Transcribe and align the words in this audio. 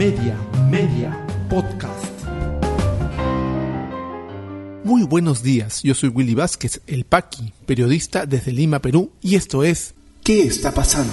Media, 0.00 0.34
Media, 0.70 1.26
Podcast. 1.50 2.06
Muy 4.82 5.02
buenos 5.02 5.42
días, 5.42 5.82
yo 5.82 5.94
soy 5.94 6.08
Willy 6.08 6.34
Vázquez, 6.34 6.80
el 6.86 7.04
Paqui, 7.04 7.52
periodista 7.66 8.24
desde 8.24 8.50
Lima, 8.50 8.78
Perú, 8.78 9.12
y 9.20 9.34
esto 9.34 9.62
es 9.62 9.92
¿Qué 10.24 10.44
está 10.44 10.72
pasando? 10.72 11.12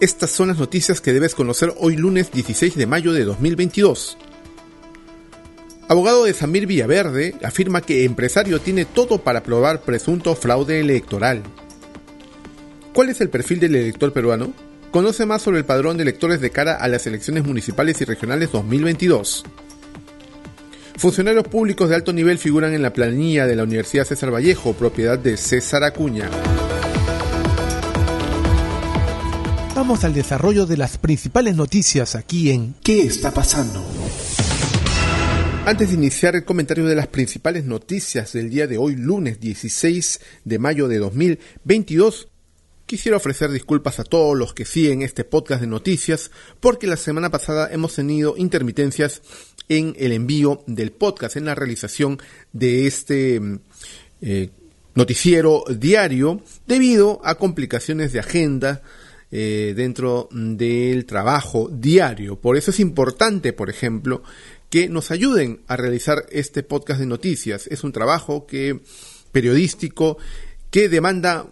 Estas 0.00 0.30
son 0.30 0.48
las 0.48 0.58
noticias 0.58 1.00
que 1.00 1.12
debes 1.12 1.36
conocer 1.36 1.72
hoy 1.78 1.94
lunes 1.94 2.32
16 2.32 2.74
de 2.74 2.86
mayo 2.88 3.12
de 3.12 3.24
2022. 3.26 4.18
Abogado 5.90 6.22
de 6.22 6.34
Samir 6.34 6.68
Villaverde 6.68 7.34
afirma 7.42 7.80
que 7.80 8.04
empresario 8.04 8.60
tiene 8.60 8.84
todo 8.84 9.18
para 9.18 9.42
probar 9.42 9.80
presunto 9.80 10.36
fraude 10.36 10.78
electoral. 10.78 11.42
¿Cuál 12.92 13.08
es 13.08 13.20
el 13.20 13.28
perfil 13.28 13.58
del 13.58 13.74
elector 13.74 14.12
peruano? 14.12 14.52
Conoce 14.92 15.26
más 15.26 15.42
sobre 15.42 15.58
el 15.58 15.64
padrón 15.64 15.96
de 15.96 16.04
electores 16.04 16.40
de 16.40 16.50
cara 16.50 16.76
a 16.76 16.86
las 16.86 17.08
elecciones 17.08 17.44
municipales 17.44 18.00
y 18.00 18.04
regionales 18.04 18.52
2022. 18.52 19.42
Funcionarios 20.96 21.48
públicos 21.48 21.88
de 21.88 21.96
alto 21.96 22.12
nivel 22.12 22.38
figuran 22.38 22.72
en 22.72 22.82
la 22.82 22.92
planilla 22.92 23.48
de 23.48 23.56
la 23.56 23.64
Universidad 23.64 24.04
César 24.04 24.32
Vallejo, 24.32 24.74
propiedad 24.74 25.18
de 25.18 25.36
César 25.36 25.82
Acuña. 25.82 26.30
Vamos 29.74 30.04
al 30.04 30.14
desarrollo 30.14 30.66
de 30.66 30.76
las 30.76 30.98
principales 30.98 31.56
noticias 31.56 32.14
aquí 32.14 32.52
en 32.52 32.76
¿Qué 32.84 33.02
está 33.02 33.32
pasando? 33.32 33.82
Antes 35.70 35.90
de 35.90 35.94
iniciar 35.94 36.34
el 36.34 36.44
comentario 36.44 36.84
de 36.84 36.96
las 36.96 37.06
principales 37.06 37.64
noticias 37.64 38.32
del 38.32 38.50
día 38.50 38.66
de 38.66 38.76
hoy, 38.76 38.96
lunes 38.96 39.38
16 39.38 40.20
de 40.44 40.58
mayo 40.58 40.88
de 40.88 40.98
2022, 40.98 42.26
quisiera 42.86 43.16
ofrecer 43.16 43.52
disculpas 43.52 44.00
a 44.00 44.02
todos 44.02 44.36
los 44.36 44.52
que 44.52 44.64
siguen 44.64 45.02
este 45.02 45.22
podcast 45.22 45.60
de 45.60 45.68
noticias, 45.68 46.32
porque 46.58 46.88
la 46.88 46.96
semana 46.96 47.30
pasada 47.30 47.68
hemos 47.70 47.94
tenido 47.94 48.36
intermitencias 48.36 49.22
en 49.68 49.94
el 49.96 50.10
envío 50.10 50.64
del 50.66 50.90
podcast, 50.90 51.36
en 51.36 51.44
la 51.44 51.54
realización 51.54 52.18
de 52.52 52.88
este 52.88 53.40
eh, 54.22 54.50
noticiero 54.96 55.62
diario, 55.72 56.42
debido 56.66 57.20
a 57.22 57.36
complicaciones 57.36 58.12
de 58.12 58.18
agenda, 58.18 58.82
eh, 59.32 59.74
dentro 59.76 60.28
del 60.32 61.06
trabajo 61.06 61.70
diario. 61.72 62.40
Por 62.40 62.56
eso 62.56 62.72
es 62.72 62.80
importante, 62.80 63.52
por 63.52 63.70
ejemplo, 63.70 64.24
que 64.70 64.88
nos 64.88 65.10
ayuden 65.10 65.60
a 65.66 65.76
realizar 65.76 66.24
este 66.30 66.62
podcast 66.62 67.00
de 67.00 67.06
noticias. 67.06 67.66
Es 67.66 67.84
un 67.84 67.92
trabajo 67.92 68.46
que 68.46 68.80
periodístico 69.32 70.16
que 70.70 70.88
demanda 70.88 71.46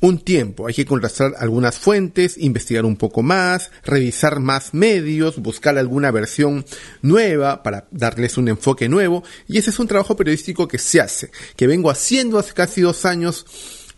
un 0.00 0.18
tiempo. 0.18 0.66
Hay 0.66 0.74
que 0.74 0.84
contrastar 0.84 1.34
algunas 1.38 1.78
fuentes, 1.78 2.36
investigar 2.38 2.84
un 2.84 2.96
poco 2.96 3.22
más, 3.22 3.70
revisar 3.84 4.40
más 4.40 4.74
medios, 4.74 5.38
buscar 5.38 5.78
alguna 5.78 6.10
versión 6.10 6.64
nueva 7.02 7.62
para 7.62 7.86
darles 7.90 8.36
un 8.36 8.48
enfoque 8.48 8.88
nuevo. 8.88 9.22
Y 9.46 9.58
ese 9.58 9.70
es 9.70 9.78
un 9.78 9.86
trabajo 9.86 10.16
periodístico 10.16 10.66
que 10.66 10.78
se 10.78 11.00
hace, 11.00 11.30
que 11.56 11.66
vengo 11.66 11.90
haciendo 11.90 12.38
hace 12.38 12.52
casi 12.52 12.80
dos 12.80 13.04
años 13.04 13.46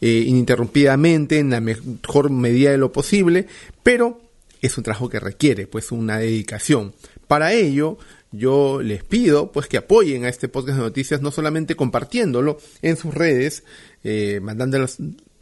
eh, 0.01 0.25
ininterrumpidamente 0.27 1.39
en 1.39 1.51
la 1.51 1.61
mejor 1.61 2.31
medida 2.31 2.71
de 2.71 2.79
lo 2.79 2.93
posible, 2.93 3.47
pero 3.83 4.21
es 4.61 4.77
un 4.77 4.85
trabajo 4.85 5.09
que 5.09 5.21
requiere 5.21 5.67
pues 5.67 5.93
una 5.93 6.19
dedicación. 6.19 6.95
Para 7.27 7.53
ello, 7.53 7.99
yo 8.33 8.83
les 8.83 9.05
pido 9.05 9.53
pues 9.53 9.67
que 9.69 9.77
apoyen 9.77 10.25
a 10.25 10.29
este 10.29 10.49
podcast 10.49 10.79
de 10.79 10.85
noticias 10.85 11.21
no 11.21 11.31
solamente 11.31 11.77
compartiéndolo 11.77 12.59
en 12.83 12.97
sus 12.97 13.15
redes, 13.15 13.65
eh, 14.03 14.41
mandándolas, 14.43 14.99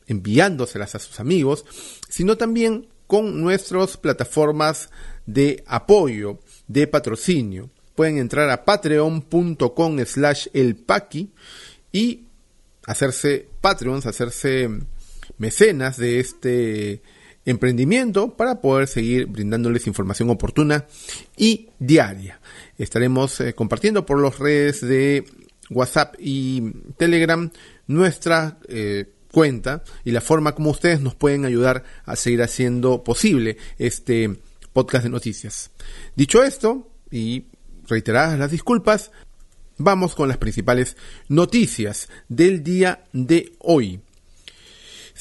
enviándoselas 0.07 0.95
a 0.95 0.99
sus 0.99 1.21
amigos, 1.21 1.65
sino 2.09 2.37
también 2.37 2.87
con 3.07 3.41
nuestras 3.41 3.97
plataformas 3.97 4.91
de 5.27 5.63
apoyo, 5.67 6.39
de 6.69 6.87
patrocinio. 6.87 7.71
Pueden 7.95 8.19
entrar 8.19 8.49
a 8.51 8.65
patreon.com 8.65 9.99
slash 10.07 10.49
elpaqui 10.53 11.31
y 11.93 12.25
hacerse 12.87 13.49
Patreons, 13.61 14.07
hacerse 14.07 14.69
mecenas 15.39 15.97
de 15.97 16.21
este 16.21 17.03
emprendimiento 17.45 18.37
para 18.37 18.61
poder 18.61 18.87
seguir 18.87 19.27
brindándoles 19.27 19.87
información 19.87 20.31
oportuna 20.31 20.87
y 21.37 21.69
diaria. 21.79 22.41
Estaremos 22.79 23.41
eh, 23.41 23.55
compartiendo 23.55 24.07
por 24.07 24.21
las 24.21 24.39
redes 24.39 24.81
de 24.81 25.25
WhatsApp 25.71 26.15
y 26.19 26.73
Telegram 26.97 27.51
nuestra 27.87 28.59
eh, 28.69 29.07
cuenta 29.33 29.83
y 30.05 30.11
la 30.11 30.21
forma 30.21 30.55
como 30.55 30.71
ustedes 30.71 31.01
nos 31.01 31.15
pueden 31.15 31.45
ayudar 31.45 31.85
a 32.05 32.17
seguir 32.17 32.43
haciendo 32.43 33.03
posible 33.03 33.57
este 33.79 34.39
podcast 34.73 35.05
de 35.05 35.11
noticias. 35.11 35.71
Dicho 36.15 36.43
esto, 36.45 36.89
y 37.11 37.47
reiteradas 37.87 38.39
las 38.39 38.51
disculpas, 38.51 39.11
Vamos 39.79 40.15
con 40.15 40.29
las 40.29 40.37
principales 40.37 40.97
noticias 41.29 42.09
del 42.29 42.63
día 42.63 43.03
de 43.13 43.53
hoy. 43.59 44.01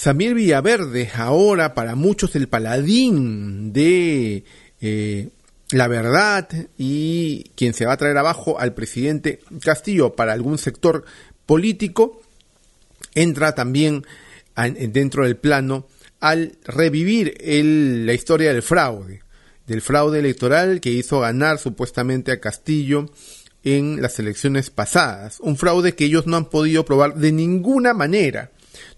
Samir 0.02 0.34
Villaverde, 0.34 1.12
ahora 1.14 1.76
para 1.76 1.94
muchos 1.94 2.36
el 2.36 2.48
paladín 2.48 3.72
de 3.72 4.44
eh, 4.82 5.30
la 5.70 5.88
verdad 5.88 6.50
y 6.76 7.52
quien 7.54 7.76
se 7.76 7.86
va 7.86 7.94
a 7.94 7.98
traer 7.98 8.18
abajo 8.18 8.60
al 8.60 8.74
presidente 8.74 9.42
Castillo 9.64 10.16
para 10.16 10.34
algún 10.34 10.58
sector 10.58 11.06
político, 11.46 12.20
entra 13.14 13.54
también 13.54 14.04
dentro 14.90 15.24
del 15.24 15.38
plano 15.38 15.86
al 16.20 16.58
revivir 16.64 17.38
la 17.40 18.14
historia 18.14 18.52
del 18.54 18.64
fraude, 18.64 19.22
del 19.68 19.84
fraude 19.84 20.18
electoral 20.18 20.82
que 20.82 20.90
hizo 20.90 21.20
ganar 21.20 21.60
supuestamente 21.60 22.32
a 22.32 22.40
Castillo 22.40 23.06
en 23.64 24.02
las 24.02 24.18
elecciones 24.18 24.72
pasadas. 24.72 25.40
Un 25.42 25.58
fraude 25.58 25.94
que 25.94 26.06
ellos 26.06 26.26
no 26.26 26.38
han 26.38 26.50
podido 26.50 26.86
probar 26.86 27.14
de 27.14 27.32
ninguna 27.32 27.94
manera. 27.94 28.50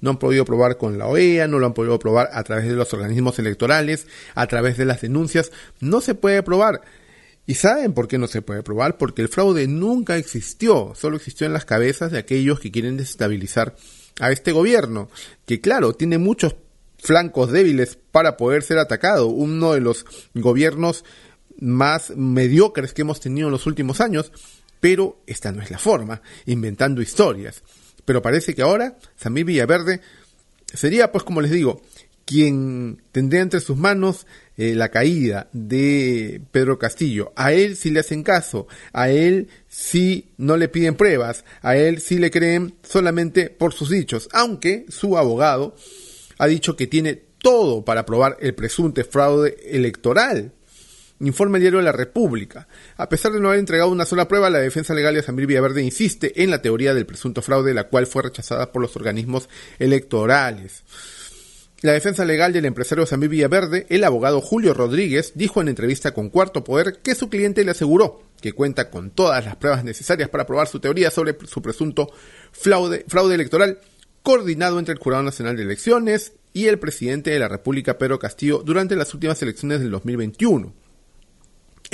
No 0.04 0.10
han 0.10 0.20
podido 0.20 0.44
probar 0.44 0.76
con 0.76 0.98
la 0.98 1.08
OEA, 1.08 1.48
no 1.48 1.60
lo 1.60 1.66
han 1.66 1.74
podido 1.74 1.98
probar 1.98 2.30
a 2.34 2.44
través 2.44 2.66
de 2.66 2.74
los 2.74 2.94
organismos 2.94 3.40
electorales, 3.40 4.06
a 4.36 4.46
través 4.48 4.76
de 4.76 4.84
las 4.84 5.00
denuncias. 5.00 5.54
No 5.80 6.02
se 6.02 6.14
puede 6.14 6.44
probar. 6.44 6.82
¿Y 7.48 7.54
saben 7.54 7.94
por 7.94 8.10
qué 8.10 8.18
no 8.18 8.28
se 8.28 8.42
puede 8.42 8.64
probar? 8.64 8.98
Porque 8.98 9.22
el 9.22 9.30
fraude 9.30 9.66
nunca 9.66 10.18
existió, 10.18 10.92
solo 10.94 11.16
existió 11.16 11.48
en 11.48 11.54
las 11.54 11.64
cabezas 11.64 12.12
de 12.12 12.18
aquellos 12.18 12.60
que 12.60 12.70
quieren 12.70 12.98
desestabilizar 12.98 13.78
a 14.20 14.30
este 14.34 14.52
gobierno, 14.52 15.10
que 15.46 15.62
claro, 15.62 15.94
tiene 15.94 16.18
muchos 16.18 16.58
flancos 16.98 17.54
débiles 17.54 17.98
para 18.12 18.36
poder 18.36 18.64
ser 18.64 18.80
atacado. 18.80 19.28
Uno 19.28 19.72
de 19.72 19.80
los 19.80 20.06
gobiernos 20.34 21.06
más 21.62 22.12
mediocres 22.18 22.92
que 22.92 23.04
hemos 23.04 23.22
tenido 23.22 23.48
en 23.48 23.54
los 23.54 23.68
últimos 23.68 24.02
años, 24.02 24.34
pero 24.82 25.22
esta 25.28 25.54
no 25.54 25.62
es 25.62 25.72
la 25.72 25.80
forma, 25.80 26.22
inventando 26.46 27.02
historias. 27.02 27.64
Pero 28.06 28.22
parece 28.22 28.54
que 28.54 28.62
ahora 28.62 28.98
Samir 29.16 29.46
Villaverde 29.46 30.02
sería, 30.74 31.12
pues 31.12 31.24
como 31.24 31.42
les 31.42 31.52
digo, 31.52 31.82
quien 32.26 33.02
tendría 33.12 33.42
entre 33.42 33.60
sus 33.60 33.78
manos 33.78 34.26
eh, 34.58 34.76
la 34.76 34.90
caída 34.90 35.50
de 35.52 36.42
Pedro 36.52 36.80
Castillo. 36.80 37.34
A 37.36 37.54
él 37.54 37.76
sí 37.76 37.90
le 37.90 38.00
hacen 38.00 38.24
caso, 38.24 38.68
a 38.92 39.10
él 39.10 39.50
sí 39.68 40.30
no 40.38 40.58
le 40.58 40.70
piden 40.70 40.96
pruebas, 40.96 41.44
a 41.62 41.76
él 41.76 42.00
sí 42.00 42.18
le 42.18 42.32
creen 42.32 42.76
solamente 42.84 43.50
por 43.50 43.74
sus 43.74 43.90
dichos, 43.90 44.30
aunque 44.32 44.86
su 44.90 45.18
abogado 45.18 45.76
ha 46.38 46.48
dicho 46.48 46.76
que 46.76 46.88
tiene 46.88 47.22
todo 47.40 47.84
para 47.84 48.06
probar 48.06 48.38
el 48.40 48.56
presunto 48.56 49.04
fraude 49.04 49.58
electoral 49.66 50.54
Informe 51.20 51.60
diario 51.60 51.80
de 51.80 51.86
la 51.86 51.92
República. 51.92 52.68
A 52.98 53.08
pesar 53.08 53.32
de 53.32 53.40
no 53.40 53.48
haber 53.48 53.60
entregado 53.60 53.92
una 53.92 54.06
sola 54.06 54.28
prueba, 54.28 54.50
la 54.50 54.60
defensa 54.60 54.94
legal 54.94 55.16
de 55.16 55.24
Samir 55.24 55.48
Villaverde 55.48 55.84
insiste 55.84 56.44
en 56.44 56.50
la 56.50 56.62
teoría 56.62 56.94
del 56.94 57.06
presunto 57.06 57.42
fraude, 57.42 57.74
la 57.74 57.88
cual 57.88 58.08
fue 58.08 58.24
rechazada 58.24 58.72
por 58.72 58.82
los 58.82 58.96
organismos 58.96 59.48
electorales. 59.80 60.84
La 61.82 61.92
defensa 61.92 62.24
legal 62.24 62.54
del 62.54 62.66
empresario 62.66 63.06
Samir 63.06 63.30
Villaverde, 63.30 63.86
el 63.90 64.04
abogado 64.06 64.42
Julio 64.42 64.74
Rodríguez, 64.74 65.34
dijo 65.36 65.62
en 65.62 65.68
entrevista 65.68 66.14
con 66.14 66.30
Cuarto 66.30 66.64
Poder 66.64 67.00
que 67.04 67.14
su 67.14 67.30
cliente 67.30 67.64
le 67.64 67.72
aseguró 67.72 68.24
que 68.44 68.52
cuenta 68.52 68.90
con 68.90 69.10
todas 69.10 69.46
las 69.46 69.56
pruebas 69.56 69.86
necesarias 69.86 70.28
para 70.28 70.46
probar 70.46 70.68
su 70.68 70.82
teoría 70.82 71.10
sobre 71.12 71.38
su 71.46 71.62
presunto 71.62 72.10
fraude, 72.52 73.06
fraude 73.08 73.36
electoral 73.36 73.80
coordinado 74.22 74.80
entre 74.80 74.94
el 74.94 75.00
Jurado 75.00 75.24
Nacional 75.24 75.56
de 75.56 75.64
Elecciones 75.64 76.34
y 76.54 76.68
el 76.68 76.80
presidente 76.80 77.32
de 77.32 77.40
la 77.40 77.48
República, 77.48 77.98
Pedro 77.98 78.20
Castillo, 78.20 78.62
durante 78.64 78.96
las 78.96 79.14
últimas 79.14 79.42
elecciones 79.42 79.80
del 79.80 79.92
2021. 79.92 80.74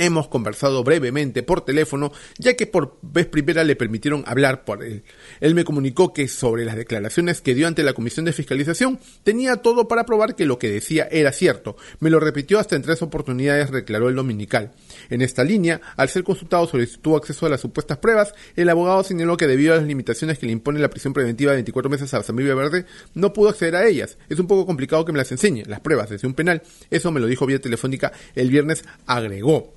Hemos 0.02 0.28
conversado 0.28 0.82
brevemente 0.82 1.42
por 1.42 1.60
teléfono, 1.60 2.10
ya 2.38 2.54
que 2.54 2.66
por 2.66 2.96
vez 3.02 3.26
primera 3.26 3.64
le 3.64 3.76
permitieron 3.76 4.24
hablar 4.26 4.64
por 4.64 4.82
él. 4.82 5.04
Él 5.40 5.54
me 5.54 5.62
comunicó 5.62 6.14
que 6.14 6.26
sobre 6.26 6.64
las 6.64 6.76
declaraciones 6.76 7.42
que 7.42 7.54
dio 7.54 7.66
ante 7.66 7.82
la 7.82 7.92
Comisión 7.92 8.24
de 8.24 8.32
Fiscalización 8.32 8.98
tenía 9.24 9.56
todo 9.56 9.88
para 9.88 10.06
probar 10.06 10.36
que 10.36 10.46
lo 10.46 10.58
que 10.58 10.70
decía 10.70 11.06
era 11.10 11.32
cierto. 11.32 11.76
Me 11.98 12.08
lo 12.08 12.18
repitió 12.18 12.58
hasta 12.58 12.76
en 12.76 12.82
tres 12.82 13.02
oportunidades, 13.02 13.70
declaró 13.70 14.08
el 14.08 14.14
dominical. 14.14 14.72
En 15.10 15.20
esta 15.20 15.44
línea, 15.44 15.82
al 15.98 16.08
ser 16.08 16.24
consultado 16.24 16.66
sobre 16.66 16.86
si 16.86 16.96
tuvo 16.96 17.18
acceso 17.18 17.44
a 17.44 17.50
las 17.50 17.60
supuestas 17.60 17.98
pruebas, 17.98 18.32
el 18.56 18.70
abogado 18.70 19.04
señaló 19.04 19.36
que 19.36 19.46
debido 19.46 19.74
a 19.74 19.76
las 19.76 19.86
limitaciones 19.86 20.38
que 20.38 20.46
le 20.46 20.52
impone 20.52 20.80
la 20.80 20.88
prisión 20.88 21.12
preventiva 21.12 21.52
de 21.52 21.56
24 21.56 21.90
meses 21.90 22.14
a 22.14 22.22
Samir 22.22 22.54
Verde, 22.54 22.86
no 23.12 23.34
pudo 23.34 23.50
acceder 23.50 23.76
a 23.76 23.86
ellas. 23.86 24.16
Es 24.30 24.38
un 24.38 24.46
poco 24.46 24.64
complicado 24.64 25.04
que 25.04 25.12
me 25.12 25.18
las 25.18 25.30
enseñe, 25.30 25.64
las 25.66 25.80
pruebas 25.80 26.08
desde 26.08 26.26
un 26.26 26.32
penal. 26.32 26.62
Eso 26.90 27.12
me 27.12 27.20
lo 27.20 27.26
dijo 27.26 27.44
vía 27.44 27.60
telefónica 27.60 28.12
el 28.34 28.48
viernes, 28.48 28.82
agregó. 29.04 29.74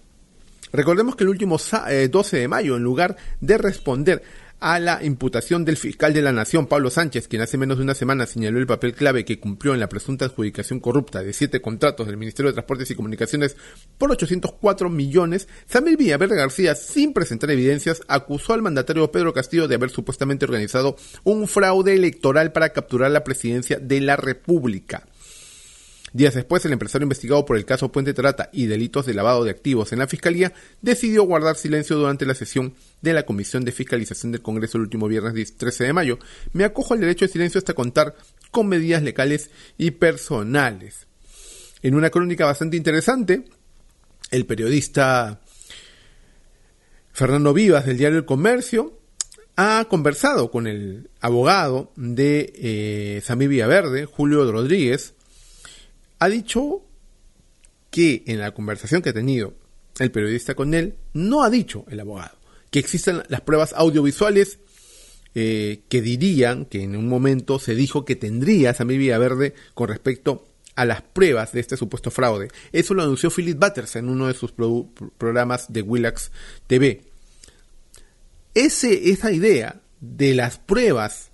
Recordemos 0.74 1.16
que 1.16 1.24
el 1.24 1.30
último 1.30 1.58
12 1.58 2.38
eh, 2.38 2.40
de 2.42 2.48
mayo, 2.48 2.76
en 2.76 2.84
lugar 2.84 3.16
de 3.40 3.60
responder 3.60 4.24
a 4.60 4.80
la 4.80 5.04
imputación 5.04 5.66
del 5.66 5.78
fiscal 5.78 6.14
de 6.14 6.22
la 6.24 6.32
Nación, 6.32 6.66
Pablo 6.66 6.90
Sánchez, 6.90 7.28
quien 7.28 7.44
hace 7.44 7.58
menos 7.60 7.78
de 7.78 7.84
una 7.84 7.94
semana 7.94 8.26
señaló 8.26 8.58
el 8.58 8.66
papel 8.66 8.96
clave 8.96 9.24
que 9.24 9.40
cumplió 9.40 9.74
en 9.74 9.80
la 9.82 9.90
presunta 9.90 10.26
adjudicación 10.26 10.80
corrupta 10.80 11.22
de 11.22 11.34
siete 11.34 11.62
contratos 11.62 12.08
del 12.08 12.18
Ministerio 12.18 12.50
de 12.50 12.54
Transportes 12.54 12.90
y 12.90 12.96
Comunicaciones 12.96 13.56
por 14.00 14.10
804 14.12 14.90
millones, 14.90 15.48
Samir 15.68 15.98
Villaverde 15.98 16.38
García, 16.38 16.74
sin 16.74 17.14
presentar 17.14 17.52
evidencias, 17.52 18.02
acusó 18.08 18.54
al 18.54 18.64
mandatario 18.64 19.12
Pedro 19.12 19.34
Castillo 19.34 19.68
de 19.68 19.76
haber 19.76 19.92
supuestamente 19.92 20.46
organizado 20.46 20.96
un 21.24 21.48
fraude 21.48 21.94
electoral 21.94 22.52
para 22.52 22.70
capturar 22.70 23.12
la 23.12 23.24
presidencia 23.24 23.78
de 23.80 24.02
la 24.02 24.16
República. 24.16 25.04
Días 26.14 26.36
después, 26.36 26.64
el 26.64 26.74
empresario 26.74 27.06
investigado 27.06 27.44
por 27.44 27.58
el 27.58 27.66
caso 27.66 27.92
Puente 27.92 28.14
Trata 28.14 28.52
y 28.54 28.68
delitos 28.68 29.08
de 29.08 29.16
lavado 29.16 29.44
de 29.44 29.50
activos 29.50 29.92
en 29.92 30.00
la 30.00 30.08
Fiscalía 30.08 30.54
decidió 30.80 31.24
guardar 31.24 31.56
silencio 31.56 31.98
durante 31.98 32.28
la 32.28 32.36
sesión 32.36 32.76
de 33.02 33.14
la 33.14 33.24
Comisión 33.24 33.66
de 33.66 33.72
Fiscalización 33.72 34.32
del 34.32 34.44
Congreso 34.44 34.78
el 34.78 34.84
último 34.84 35.08
viernes 35.08 35.58
13 35.58 35.86
de 35.86 35.94
mayo. 35.94 36.20
Me 36.54 36.66
acojo 36.66 36.94
al 36.94 37.00
derecho 37.00 37.26
de 37.26 37.32
silencio 37.32 37.58
hasta 37.58 37.74
contar 37.74 38.16
con 38.52 38.68
medidas 38.68 39.02
legales 39.02 39.50
y 39.80 39.90
personales. 39.90 41.08
En 41.82 41.96
una 41.96 42.12
crónica 42.12 42.46
bastante 42.46 42.78
interesante, 42.78 43.46
el 44.30 44.46
periodista 44.46 45.42
Fernando 47.12 47.54
Vivas 47.54 47.88
del 47.88 47.98
diario 47.98 48.20
El 48.20 48.26
Comercio 48.26 49.00
ha 49.56 49.86
conversado 49.90 50.52
con 50.52 50.68
el 50.68 51.10
abogado 51.22 51.92
de 51.96 52.54
eh, 52.56 53.22
Samí 53.24 53.48
Villaverde, 53.48 54.06
Julio 54.06 54.52
Rodríguez, 54.52 55.16
ha 56.24 56.30
dicho 56.30 56.82
que 57.90 58.24
en 58.28 58.40
la 58.40 58.54
conversación 58.54 59.02
que 59.02 59.10
ha 59.10 59.14
tenido 59.14 59.54
el 60.00 60.12
periodista 60.12 60.56
con 60.56 60.74
él, 60.74 60.96
no 61.14 61.44
ha 61.44 61.50
dicho 61.50 61.86
el 61.90 62.00
abogado 62.00 62.44
que 62.74 62.80
existen 62.80 63.22
las 63.28 63.42
pruebas 63.42 63.72
audiovisuales 63.74 64.58
eh, 65.36 65.84
que 65.90 66.02
dirían 66.02 66.66
que 66.66 66.82
en 66.82 66.96
un 66.96 67.08
momento 67.08 67.60
se 67.60 67.76
dijo 67.76 68.04
que 68.04 68.16
tendría 68.16 68.74
Samir 68.74 68.98
Villaverde 68.98 69.54
con 69.76 69.90
respecto 69.90 70.48
a 70.76 70.84
las 70.84 71.04
pruebas 71.04 71.52
de 71.52 71.60
este 71.60 71.78
supuesto 71.78 72.10
fraude. 72.10 72.48
Eso 72.72 72.96
lo 72.96 73.04
anunció 73.04 73.30
Philip 73.30 73.60
Butters 73.60 73.96
en 73.96 74.10
uno 74.10 74.26
de 74.26 74.34
sus 74.34 74.54
programas 74.54 75.72
de 75.72 75.84
Willax 75.84 76.32
TV. 76.66 77.04
Esa 78.56 79.32
idea 79.32 79.80
de 80.02 80.34
las 80.34 80.58
pruebas, 80.58 81.30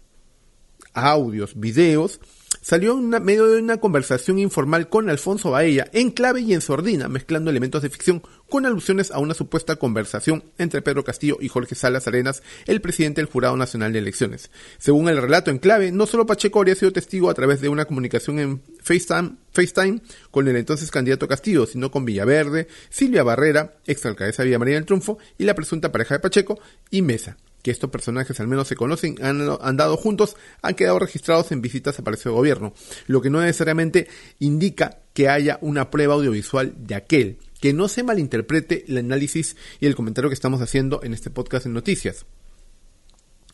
audios, 0.93 1.57
videos, 1.57 2.19
salió 2.61 2.97
en 2.97 3.09
medio 3.23 3.47
de 3.47 3.61
una 3.61 3.77
conversación 3.77 4.39
informal 4.39 4.89
con 4.89 5.09
Alfonso 5.09 5.51
Baella, 5.51 5.87
en 5.93 6.11
clave 6.11 6.41
y 6.41 6.53
en 6.53 6.61
sordina, 6.61 7.07
mezclando 7.07 7.49
elementos 7.49 7.81
de 7.81 7.89
ficción 7.89 8.21
con 8.49 8.65
alusiones 8.65 9.11
a 9.11 9.19
una 9.19 9.33
supuesta 9.33 9.75
conversación 9.75 10.43
entre 10.57 10.81
Pedro 10.81 11.03
Castillo 11.03 11.37
y 11.39 11.47
Jorge 11.47 11.75
Salas 11.75 12.07
Arenas, 12.07 12.43
el 12.65 12.81
presidente 12.81 13.21
del 13.21 13.29
Jurado 13.29 13.55
Nacional 13.55 13.93
de 13.93 13.99
Elecciones. 13.99 14.49
Según 14.77 15.07
el 15.09 15.21
relato 15.21 15.51
en 15.51 15.59
clave, 15.59 15.91
no 15.91 16.05
solo 16.05 16.25
Pacheco 16.25 16.59
habría 16.59 16.75
sido 16.75 16.91
testigo 16.91 17.29
a 17.29 17.33
través 17.33 17.61
de 17.61 17.69
una 17.69 17.85
comunicación 17.85 18.39
en 18.39 18.61
FaceTime, 18.81 19.35
FaceTime 19.51 20.01
con 20.31 20.47
el 20.47 20.55
entonces 20.55 20.91
candidato 20.91 21.27
Castillo, 21.27 21.65
sino 21.65 21.91
con 21.91 22.05
Villaverde, 22.05 22.67
Silvia 22.89 23.23
Barrera, 23.23 23.75
ex 23.85 24.05
alcaldesa 24.05 24.43
de 24.43 24.47
Villa 24.47 24.59
María 24.59 24.75
del 24.75 24.85
Triunfo, 24.85 25.19
y 25.37 25.45
la 25.45 25.55
presunta 25.55 25.91
pareja 25.91 26.15
de 26.15 26.19
Pacheco, 26.19 26.59
y 26.89 27.01
Mesa 27.01 27.37
estos 27.69 27.89
personajes 27.89 28.39
al 28.39 28.47
menos 28.47 28.67
se 28.67 28.75
conocen, 28.75 29.15
han 29.21 29.41
andado 29.61 29.97
juntos, 29.97 30.35
han 30.61 30.75
quedado 30.75 30.99
registrados 30.99 31.51
en 31.51 31.61
visitas 31.61 31.97
a 31.99 32.03
Palacio 32.03 32.31
de 32.31 32.37
Gobierno, 32.37 32.73
lo 33.07 33.21
que 33.21 33.29
no 33.29 33.41
necesariamente 33.41 34.07
indica 34.39 34.99
que 35.13 35.29
haya 35.29 35.57
una 35.61 35.89
prueba 35.89 36.15
audiovisual 36.15 36.73
de 36.77 36.95
aquel, 36.95 37.39
que 37.59 37.73
no 37.73 37.87
se 37.87 38.03
malinterprete 38.03 38.85
el 38.87 38.97
análisis 38.97 39.55
y 39.79 39.85
el 39.85 39.95
comentario 39.95 40.29
que 40.29 40.33
estamos 40.35 40.61
haciendo 40.61 41.01
en 41.03 41.13
este 41.13 41.29
podcast 41.29 41.65
de 41.65 41.71
noticias. 41.71 42.25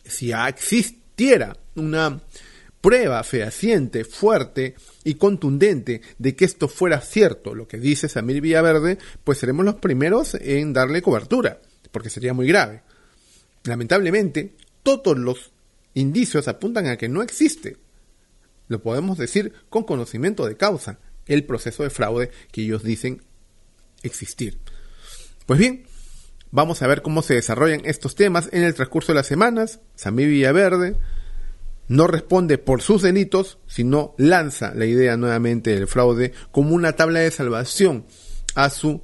Si 0.03 0.31
existiera 0.31 1.57
una 1.75 2.21
prueba 2.85 3.23
fehaciente, 3.23 4.05
fuerte 4.05 4.75
y 5.03 5.15
contundente 5.15 6.01
de 6.19 6.35
que 6.35 6.45
esto 6.45 6.67
fuera 6.67 7.01
cierto, 7.01 7.55
lo 7.55 7.67
que 7.67 7.79
dice 7.79 8.07
Samir 8.07 8.41
Villaverde, 8.41 8.99
pues 9.23 9.39
seremos 9.39 9.65
los 9.65 9.75
primeros 9.75 10.35
en 10.35 10.71
darle 10.71 11.01
cobertura, 11.01 11.59
porque 11.91 12.11
sería 12.11 12.35
muy 12.35 12.47
grave. 12.47 12.83
Lamentablemente, 13.65 14.55
todos 14.83 15.17
los 15.17 15.51
indicios 15.93 16.47
apuntan 16.47 16.87
a 16.87 16.97
que 16.97 17.09
no 17.09 17.21
existe, 17.21 17.77
lo 18.67 18.81
podemos 18.81 19.17
decir 19.17 19.53
con 19.69 19.83
conocimiento 19.83 20.45
de 20.45 20.57
causa, 20.57 20.99
el 21.25 21.43
proceso 21.45 21.83
de 21.83 21.89
fraude 21.89 22.31
que 22.51 22.61
ellos 22.61 22.83
dicen 22.83 23.23
existir. 24.03 24.59
Pues 25.45 25.59
bien, 25.59 25.85
vamos 26.51 26.81
a 26.81 26.87
ver 26.87 27.01
cómo 27.01 27.21
se 27.21 27.35
desarrollan 27.35 27.81
estos 27.85 28.15
temas 28.15 28.49
en 28.51 28.63
el 28.63 28.73
transcurso 28.73 29.11
de 29.11 29.17
las 29.17 29.27
semanas. 29.27 29.79
Samí 29.95 30.25
Villaverde 30.25 30.95
no 31.87 32.07
responde 32.07 32.57
por 32.57 32.81
sus 32.81 33.01
delitos, 33.01 33.59
sino 33.67 34.15
lanza 34.17 34.73
la 34.73 34.85
idea 34.85 35.17
nuevamente 35.17 35.71
del 35.71 35.87
fraude 35.87 36.33
como 36.51 36.73
una 36.73 36.93
tabla 36.93 37.19
de 37.19 37.31
salvación 37.31 38.05
a 38.55 38.69
su 38.69 39.03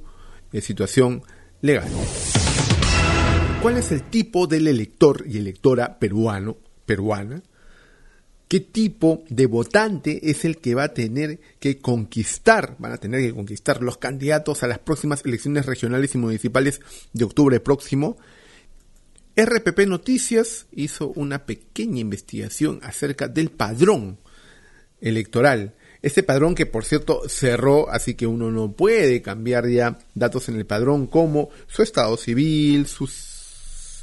eh, 0.52 0.60
situación 0.60 1.22
legal 1.60 1.88
cuál 3.62 3.78
es 3.78 3.92
el 3.92 4.02
tipo 4.02 4.48
del 4.48 4.66
elector 4.66 5.24
y 5.24 5.38
electora 5.38 6.00
peruano, 6.00 6.56
peruana, 6.84 7.44
qué 8.48 8.58
tipo 8.58 9.22
de 9.28 9.46
votante 9.46 10.30
es 10.30 10.44
el 10.44 10.58
que 10.58 10.74
va 10.74 10.84
a 10.84 10.94
tener 10.94 11.38
que 11.60 11.78
conquistar, 11.78 12.74
van 12.80 12.90
a 12.90 12.96
tener 12.96 13.20
que 13.20 13.32
conquistar 13.32 13.80
los 13.80 13.98
candidatos 13.98 14.64
a 14.64 14.66
las 14.66 14.80
próximas 14.80 15.24
elecciones 15.24 15.66
regionales 15.66 16.12
y 16.16 16.18
municipales 16.18 16.80
de 17.12 17.24
octubre 17.24 17.60
próximo. 17.60 18.16
RPP 19.36 19.86
Noticias 19.86 20.66
hizo 20.72 21.12
una 21.14 21.46
pequeña 21.46 22.00
investigación 22.00 22.80
acerca 22.82 23.28
del 23.28 23.50
padrón 23.50 24.18
electoral. 25.00 25.76
Este 26.02 26.24
padrón 26.24 26.56
que 26.56 26.66
por 26.66 26.84
cierto 26.84 27.28
cerró, 27.28 27.88
así 27.90 28.14
que 28.14 28.26
uno 28.26 28.50
no 28.50 28.72
puede 28.72 29.22
cambiar 29.22 29.68
ya 29.68 30.00
datos 30.16 30.48
en 30.48 30.56
el 30.56 30.66
padrón 30.66 31.06
como 31.06 31.50
su 31.68 31.84
estado 31.84 32.16
civil, 32.16 32.88
sus 32.88 33.31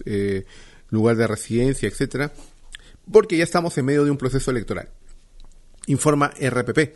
eh, 0.06 0.46
lugar 0.90 1.16
de 1.16 1.28
residencia, 1.28 1.88
etcétera, 1.88 2.32
porque 3.12 3.38
ya 3.38 3.44
estamos 3.44 3.78
en 3.78 3.86
medio 3.86 4.04
de 4.04 4.12
un 4.12 4.18
proceso 4.18 4.52
electoral. 4.52 4.90
Informa 5.90 6.32
RPP. 6.40 6.94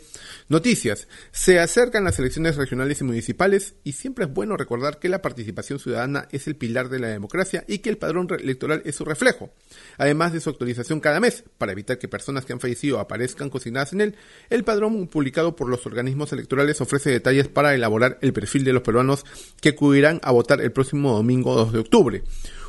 Noticias. 0.48 1.08
Se 1.32 1.58
acercan 1.58 2.04
las 2.04 2.20
elecciones 2.20 2.54
regionales 2.54 3.00
y 3.00 3.04
municipales 3.04 3.74
y 3.82 3.92
siempre 3.92 4.26
es 4.26 4.32
bueno 4.32 4.56
recordar 4.56 5.00
que 5.00 5.08
la 5.08 5.20
participación 5.20 5.80
ciudadana 5.80 6.28
es 6.30 6.46
el 6.46 6.54
pilar 6.54 6.88
de 6.90 7.00
la 7.00 7.08
democracia 7.08 7.64
y 7.66 7.78
que 7.78 7.90
el 7.90 7.98
padrón 7.98 8.28
electoral 8.38 8.82
es 8.84 8.94
su 8.94 9.04
reflejo. 9.04 9.50
Además 9.98 10.32
de 10.32 10.40
su 10.40 10.48
actualización 10.50 11.00
cada 11.00 11.18
mes, 11.18 11.42
para 11.58 11.72
evitar 11.72 11.98
que 11.98 12.06
personas 12.06 12.44
que 12.44 12.52
han 12.52 12.60
fallecido 12.60 13.00
aparezcan 13.00 13.50
cocinadas 13.50 13.94
en 13.94 14.00
él, 14.00 14.16
el 14.48 14.62
padrón 14.62 15.08
publicado 15.08 15.56
por 15.56 15.68
los 15.68 15.86
organismos 15.86 16.32
electorales 16.32 16.80
ofrece 16.80 17.10
detalles 17.10 17.48
para 17.48 17.74
elaborar 17.74 18.18
el 18.20 18.32
perfil 18.32 18.62
de 18.62 18.74
los 18.74 18.82
peruanos 18.82 19.24
que 19.60 19.70
acudirán 19.70 20.20
a 20.22 20.30
votar 20.30 20.60
el 20.60 20.70
próximo 20.70 21.16
domingo 21.16 21.56
2 21.56 21.72
de 21.72 21.78
octubre. 21.80 22.22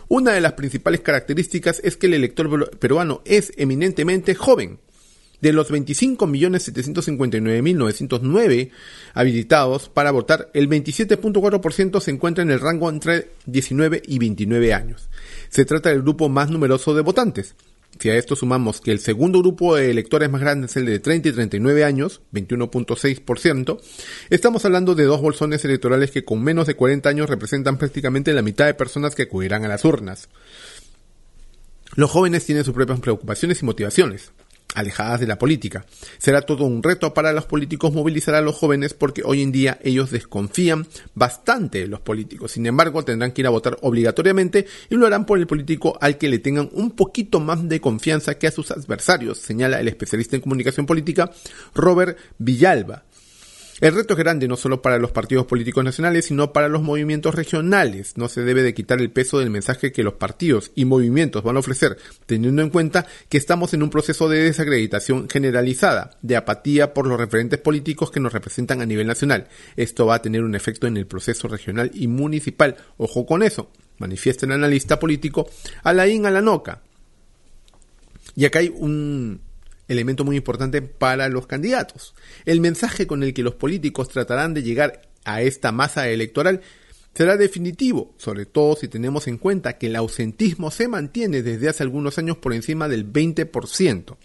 Una 0.07 0.33
de 0.33 0.41
las 0.41 0.53
principales 0.53 1.01
características 1.01 1.81
es 1.83 1.97
que 1.97 2.05
el 2.07 2.13
elector 2.13 2.69
peruano 2.77 3.21
es 3.25 3.51
eminentemente 3.57 4.35
joven. 4.35 4.77
De 5.41 5.51
los 5.51 5.69
25.759.909 5.71 8.69
habilitados 9.13 9.89
para 9.89 10.11
votar, 10.11 10.49
el 10.53 10.69
27.4% 10.69 11.99
se 11.99 12.11
encuentra 12.11 12.43
en 12.43 12.51
el 12.51 12.61
rango 12.61 12.89
entre 12.89 13.31
19 13.45 14.01
y 14.07 14.17
29 14.17 14.73
años. 14.73 15.09
Se 15.49 15.65
trata 15.65 15.89
del 15.89 16.03
grupo 16.03 16.29
más 16.29 16.49
numeroso 16.49 16.95
de 16.95 17.01
votantes. 17.01 17.53
Si 17.99 18.09
a 18.09 18.15
esto 18.15 18.35
sumamos 18.35 18.81
que 18.81 18.91
el 18.91 18.99
segundo 18.99 19.39
grupo 19.39 19.75
de 19.75 19.89
electores 19.89 20.29
más 20.29 20.41
grande 20.41 20.67
es 20.67 20.75
el 20.75 20.85
de 20.85 20.99
30 20.99 21.29
y 21.29 21.31
39 21.31 21.83
años, 21.85 22.21
21.6%, 22.33 23.79
estamos 24.29 24.65
hablando 24.65 24.95
de 24.95 25.05
dos 25.05 25.21
bolsones 25.21 25.63
electorales 25.63 26.11
que 26.11 26.25
con 26.25 26.43
menos 26.43 26.67
de 26.67 26.75
40 26.75 27.07
años 27.07 27.29
representan 27.29 27.77
prácticamente 27.77 28.33
la 28.33 28.41
mitad 28.41 28.65
de 28.65 28.73
personas 28.73 29.15
que 29.15 29.23
acudirán 29.23 29.63
a 29.63 29.69
las 29.69 29.85
urnas. 29.85 30.29
Los 31.95 32.11
jóvenes 32.11 32.45
tienen 32.45 32.65
sus 32.65 32.73
propias 32.73 32.99
preocupaciones 32.99 33.61
y 33.61 33.65
motivaciones. 33.65 34.31
Alejadas 34.75 35.19
de 35.19 35.27
la 35.27 35.39
política. 35.39 35.85
Será 36.17 36.41
todo 36.41 36.65
un 36.65 36.83
reto 36.83 37.13
para 37.13 37.33
los 37.33 37.45
políticos 37.45 37.93
movilizar 37.93 38.35
a 38.35 38.41
los 38.41 38.55
jóvenes 38.55 38.93
porque 38.93 39.23
hoy 39.25 39.41
en 39.41 39.51
día 39.51 39.79
ellos 39.83 40.11
desconfían 40.11 40.87
bastante 41.13 41.79
de 41.79 41.87
los 41.87 42.01
políticos. 42.01 42.51
Sin 42.51 42.65
embargo, 42.65 43.03
tendrán 43.03 43.31
que 43.31 43.41
ir 43.41 43.47
a 43.47 43.51
votar 43.51 43.77
obligatoriamente 43.81 44.67
y 44.89 44.95
lo 44.95 45.07
harán 45.07 45.25
por 45.25 45.39
el 45.39 45.47
político 45.47 45.97
al 45.99 46.17
que 46.17 46.29
le 46.29 46.39
tengan 46.39 46.69
un 46.73 46.91
poquito 46.91 47.39
más 47.39 47.67
de 47.67 47.81
confianza 47.81 48.37
que 48.37 48.47
a 48.47 48.51
sus 48.51 48.71
adversarios, 48.71 49.37
señala 49.37 49.79
el 49.79 49.87
especialista 49.87 50.35
en 50.35 50.41
comunicación 50.41 50.85
política 50.85 51.31
Robert 51.73 52.17
Villalba. 52.37 53.03
El 53.81 53.93
reto 53.93 54.13
es 54.13 54.19
grande 54.19 54.47
no 54.47 54.55
solo 54.55 54.81
para 54.81 54.97
los 54.97 55.11
partidos 55.11 55.47
políticos 55.47 55.83
nacionales, 55.83 56.25
sino 56.25 56.53
para 56.53 56.69
los 56.69 56.81
movimientos 56.81 57.35
regionales. 57.35 58.15
No 58.15 58.29
se 58.29 58.41
debe 58.43 58.63
de 58.63 58.73
quitar 58.73 59.01
el 59.01 59.11
peso 59.11 59.39
del 59.39 59.49
mensaje 59.49 59.91
que 59.91 60.03
los 60.03 60.13
partidos 60.13 60.71
y 60.75 60.85
movimientos 60.85 61.43
van 61.43 61.57
a 61.57 61.59
ofrecer, 61.59 61.97
teniendo 62.25 62.61
en 62.61 62.69
cuenta 62.69 63.05
que 63.27 63.37
estamos 63.37 63.73
en 63.73 63.83
un 63.83 63.89
proceso 63.89 64.29
de 64.29 64.43
desacreditación 64.43 65.27
generalizada, 65.27 66.11
de 66.21 66.37
apatía 66.37 66.93
por 66.93 67.05
los 67.05 67.19
referentes 67.19 67.59
políticos 67.59 68.11
que 68.11 68.21
nos 68.21 68.31
representan 68.31 68.79
a 68.79 68.85
nivel 68.85 69.07
nacional. 69.07 69.49
Esto 69.75 70.05
va 70.05 70.15
a 70.15 70.21
tener 70.21 70.43
un 70.43 70.55
efecto 70.55 70.87
en 70.87 70.95
el 70.95 71.05
proceso 71.05 71.49
regional 71.49 71.91
y 71.93 72.07
municipal. 72.07 72.77
Ojo 72.95 73.25
con 73.25 73.43
eso, 73.43 73.71
manifiesta 73.97 74.45
el 74.45 74.53
analista 74.53 74.99
político 74.99 75.49
Alain 75.83 76.25
Alanoca. 76.25 76.81
Y 78.37 78.45
acá 78.45 78.59
hay 78.59 78.73
un, 78.73 79.41
elemento 79.87 80.23
muy 80.23 80.37
importante 80.37 80.81
para 80.81 81.29
los 81.29 81.47
candidatos. 81.47 82.15
El 82.45 82.61
mensaje 82.61 83.07
con 83.07 83.23
el 83.23 83.33
que 83.33 83.43
los 83.43 83.55
políticos 83.55 84.09
tratarán 84.09 84.53
de 84.53 84.63
llegar 84.63 85.01
a 85.23 85.41
esta 85.41 85.71
masa 85.71 86.09
electoral 86.09 86.61
será 87.13 87.37
definitivo, 87.37 88.13
sobre 88.17 88.45
todo 88.45 88.75
si 88.75 88.87
tenemos 88.87 89.27
en 89.27 89.37
cuenta 89.37 89.77
que 89.77 89.87
el 89.87 89.95
ausentismo 89.95 90.69
se 90.69 90.87
mantiene 90.87 91.41
desde 91.41 91.69
hace 91.69 91.83
algunos 91.83 92.17
años 92.17 92.37
por 92.37 92.53
encima 92.53 92.89
del 92.89 93.11
20%. 93.11 94.17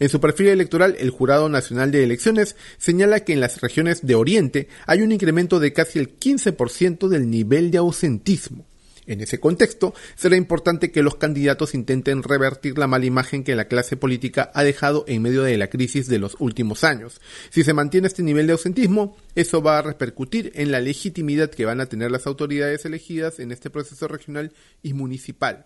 En 0.00 0.08
su 0.08 0.20
perfil 0.20 0.48
electoral, 0.48 0.94
el 0.98 1.10
Jurado 1.10 1.48
Nacional 1.48 1.90
de 1.90 2.04
Elecciones 2.04 2.54
señala 2.76 3.20
que 3.20 3.32
en 3.32 3.40
las 3.40 3.60
regiones 3.60 4.06
de 4.06 4.14
Oriente 4.14 4.68
hay 4.86 5.02
un 5.02 5.10
incremento 5.10 5.58
de 5.58 5.72
casi 5.72 5.98
el 5.98 6.18
15% 6.18 7.08
del 7.08 7.28
nivel 7.28 7.70
de 7.70 7.78
ausentismo. 7.78 8.64
En 9.08 9.22
ese 9.22 9.40
contexto, 9.40 9.94
será 10.16 10.36
importante 10.36 10.92
que 10.92 11.02
los 11.02 11.16
candidatos 11.16 11.74
intenten 11.74 12.22
revertir 12.22 12.76
la 12.76 12.86
mala 12.86 13.06
imagen 13.06 13.42
que 13.42 13.56
la 13.56 13.64
clase 13.64 13.96
política 13.96 14.52
ha 14.54 14.62
dejado 14.62 15.06
en 15.08 15.22
medio 15.22 15.42
de 15.42 15.56
la 15.56 15.70
crisis 15.70 16.08
de 16.08 16.18
los 16.18 16.36
últimos 16.38 16.84
años. 16.84 17.18
Si 17.48 17.64
se 17.64 17.72
mantiene 17.72 18.06
este 18.06 18.22
nivel 18.22 18.46
de 18.46 18.52
ausentismo, 18.52 19.16
eso 19.34 19.62
va 19.62 19.78
a 19.78 19.82
repercutir 19.82 20.52
en 20.56 20.70
la 20.70 20.80
legitimidad 20.80 21.50
que 21.50 21.64
van 21.64 21.80
a 21.80 21.86
tener 21.86 22.10
las 22.10 22.26
autoridades 22.26 22.84
elegidas 22.84 23.38
en 23.40 23.50
este 23.50 23.70
proceso 23.70 24.08
regional 24.08 24.52
y 24.82 24.92
municipal. 24.92 25.64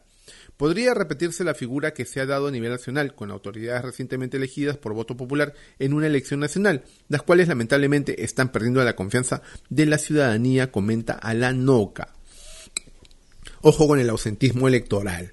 Podría 0.57 0.95
repetirse 0.95 1.43
la 1.43 1.55
figura 1.55 1.95
que 1.95 2.05
se 2.05 2.21
ha 2.21 2.27
dado 2.27 2.47
a 2.47 2.53
nivel 2.53 2.71
nacional 2.71 3.17
con 3.17 3.33
autoridades 3.33 3.83
recientemente 3.83 4.37
elegidas 4.37 4.77
por 4.77 4.95
voto 4.95 5.17
popular 5.17 5.53
en 5.81 5.95
una 5.95 6.07
elección 6.07 6.39
nacional, 6.39 6.85
las 7.09 7.23
cuales 7.23 7.49
lamentablemente 7.49 8.23
están 8.23 8.53
perdiendo 8.53 8.85
la 8.85 8.95
confianza 8.95 9.43
de 9.69 9.87
la 9.87 9.99
ciudadanía, 9.99 10.71
comenta 10.71 11.19
la 11.35 11.53
NOCA. 11.53 12.22
Ojo 13.63 13.89
con 13.89 13.99
el 13.99 14.11
ausentismo 14.11 14.69
electoral, 14.69 15.33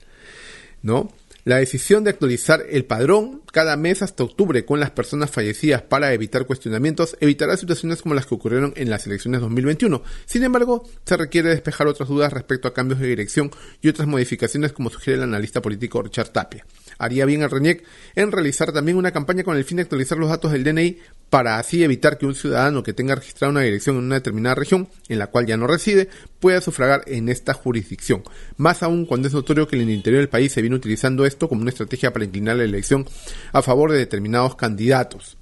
¿no? 0.82 1.12
La 1.46 1.58
decisión 1.58 2.04
de 2.04 2.12
actualizar 2.12 2.64
el 2.70 2.86
padrón 2.86 3.42
cada 3.52 3.76
mes 3.78 4.02
hasta 4.02 4.24
octubre 4.24 4.66
con 4.66 4.80
las 4.80 4.92
personas 4.92 5.32
fallecidas 5.32 5.82
para 5.82 6.14
evitar 6.14 6.46
cuestionamientos 6.46 7.18
evitará 7.22 7.58
situaciones 7.58 8.02
como 8.02 8.14
las 8.14 8.26
que 8.26 8.36
ocurrieron 8.36 8.74
en 8.76 8.90
las 8.90 9.08
elecciones 9.08 9.42
2021. 9.42 10.04
Sin 10.26 10.44
embargo, 10.44 10.88
se 11.06 11.18
requiere 11.18 11.50
despejar 11.50 11.88
otras 11.88 12.10
dudas 12.10 12.34
respecto 12.34 12.68
a 12.68 12.74
cambios 12.74 13.00
de 13.00 13.08
dirección 13.08 13.52
y 13.82 13.88
otras 13.88 14.08
modificaciones 14.08 14.74
como 14.74 14.90
sugiere 14.90 15.18
el 15.18 15.24
analista 15.24 15.62
político 15.62 16.02
Richard 16.04 16.30
Tapia 16.30 16.66
haría 17.00 17.26
bien 17.26 17.42
el 17.42 17.50
RENIEC 17.50 17.84
en 18.16 18.32
realizar 18.32 18.72
también 18.72 18.98
una 18.98 19.12
campaña 19.12 19.44
con 19.44 19.58
el 19.58 19.64
fin 19.64 19.78
de 19.78 19.84
actualizar 19.84 20.18
los 20.20 20.30
datos 20.30 20.52
del 20.52 20.64
DNI 20.64 21.00
para 21.30 21.60
así 21.60 21.84
evitar 21.84 22.18
que 22.18 22.26
un 22.26 22.36
ciudadano 22.36 22.84
que 22.84 22.94
tenga 22.94 23.16
registrada 23.16 23.52
una 23.52 23.62
dirección 23.62 23.98
en 23.98 24.06
una 24.06 24.16
determinada 24.16 24.56
región 24.56 24.90
en 25.08 25.20
la 25.20 25.28
cual 25.28 25.46
ya 25.46 25.58
no 25.58 25.68
reside 25.68 26.10
pueda 26.40 26.62
sufragar 26.62 27.04
en 27.08 27.30
esta 27.30 27.54
jurisdicción. 27.54 28.24
Más 28.58 28.84
aún 28.84 29.06
cuando 29.06 29.28
es 29.28 29.34
notorio 29.34 29.68
que 29.68 29.76
en 29.76 29.84
el 29.84 29.92
interior 29.92 30.22
del 30.22 30.30
país 30.30 30.52
se 30.52 30.62
viene 30.62 30.76
utilizando 30.76 31.26
esto 31.26 31.48
como 31.48 31.62
una 31.62 31.70
estrategia 31.70 32.12
para 32.12 32.26
inclinar 32.26 32.58
la 32.58 32.64
elección 32.64 33.06
a 33.52 33.62
favor 33.62 33.92
de 33.92 34.00
determinados 34.00 34.56
candidatos. 34.56 35.38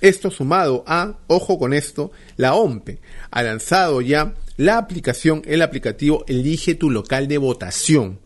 Esto 0.00 0.30
sumado 0.30 0.82
a, 0.86 1.18
ojo 1.26 1.58
con 1.58 1.74
esto, 1.74 2.10
la 2.36 2.54
OMPE 2.54 3.00
ha 3.30 3.42
lanzado 3.42 4.00
ya 4.00 4.34
la 4.56 4.78
aplicación, 4.78 5.42
el 5.44 5.60
aplicativo 5.60 6.24
Elige 6.26 6.74
tu 6.74 6.90
local 6.90 7.28
de 7.28 7.36
votación 7.36 8.18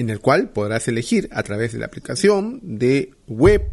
en 0.00 0.08
el 0.08 0.20
cual 0.20 0.48
podrás 0.48 0.88
elegir 0.88 1.28
a 1.30 1.42
través 1.42 1.72
de 1.72 1.78
la 1.78 1.86
aplicación 1.86 2.58
de 2.62 3.10
web, 3.26 3.70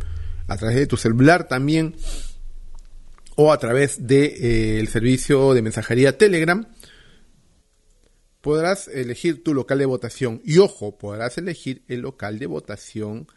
a 0.47 0.57
través 0.57 0.75
de 0.75 0.87
tu 0.87 0.97
celular 0.97 1.47
también, 1.47 1.95
o 3.37 3.51
a 3.51 3.59
través 3.59 3.99
del 3.99 4.07
de, 4.07 4.79
eh, 4.81 4.87
servicio 4.87 5.53
de 5.53 5.61
mensajería 5.61 6.17
Telegram, 6.17 6.67
podrás 8.41 8.87
elegir 8.87 9.43
tu 9.43 9.53
local 9.53 9.77
de 9.77 9.85
votación. 9.85 10.41
Y 10.43 10.57
ojo, 10.57 10.97
podrás 10.97 11.37
elegir 11.37 11.83
el 11.87 12.01
local 12.01 12.39
de 12.39 12.47
votación 12.47 13.27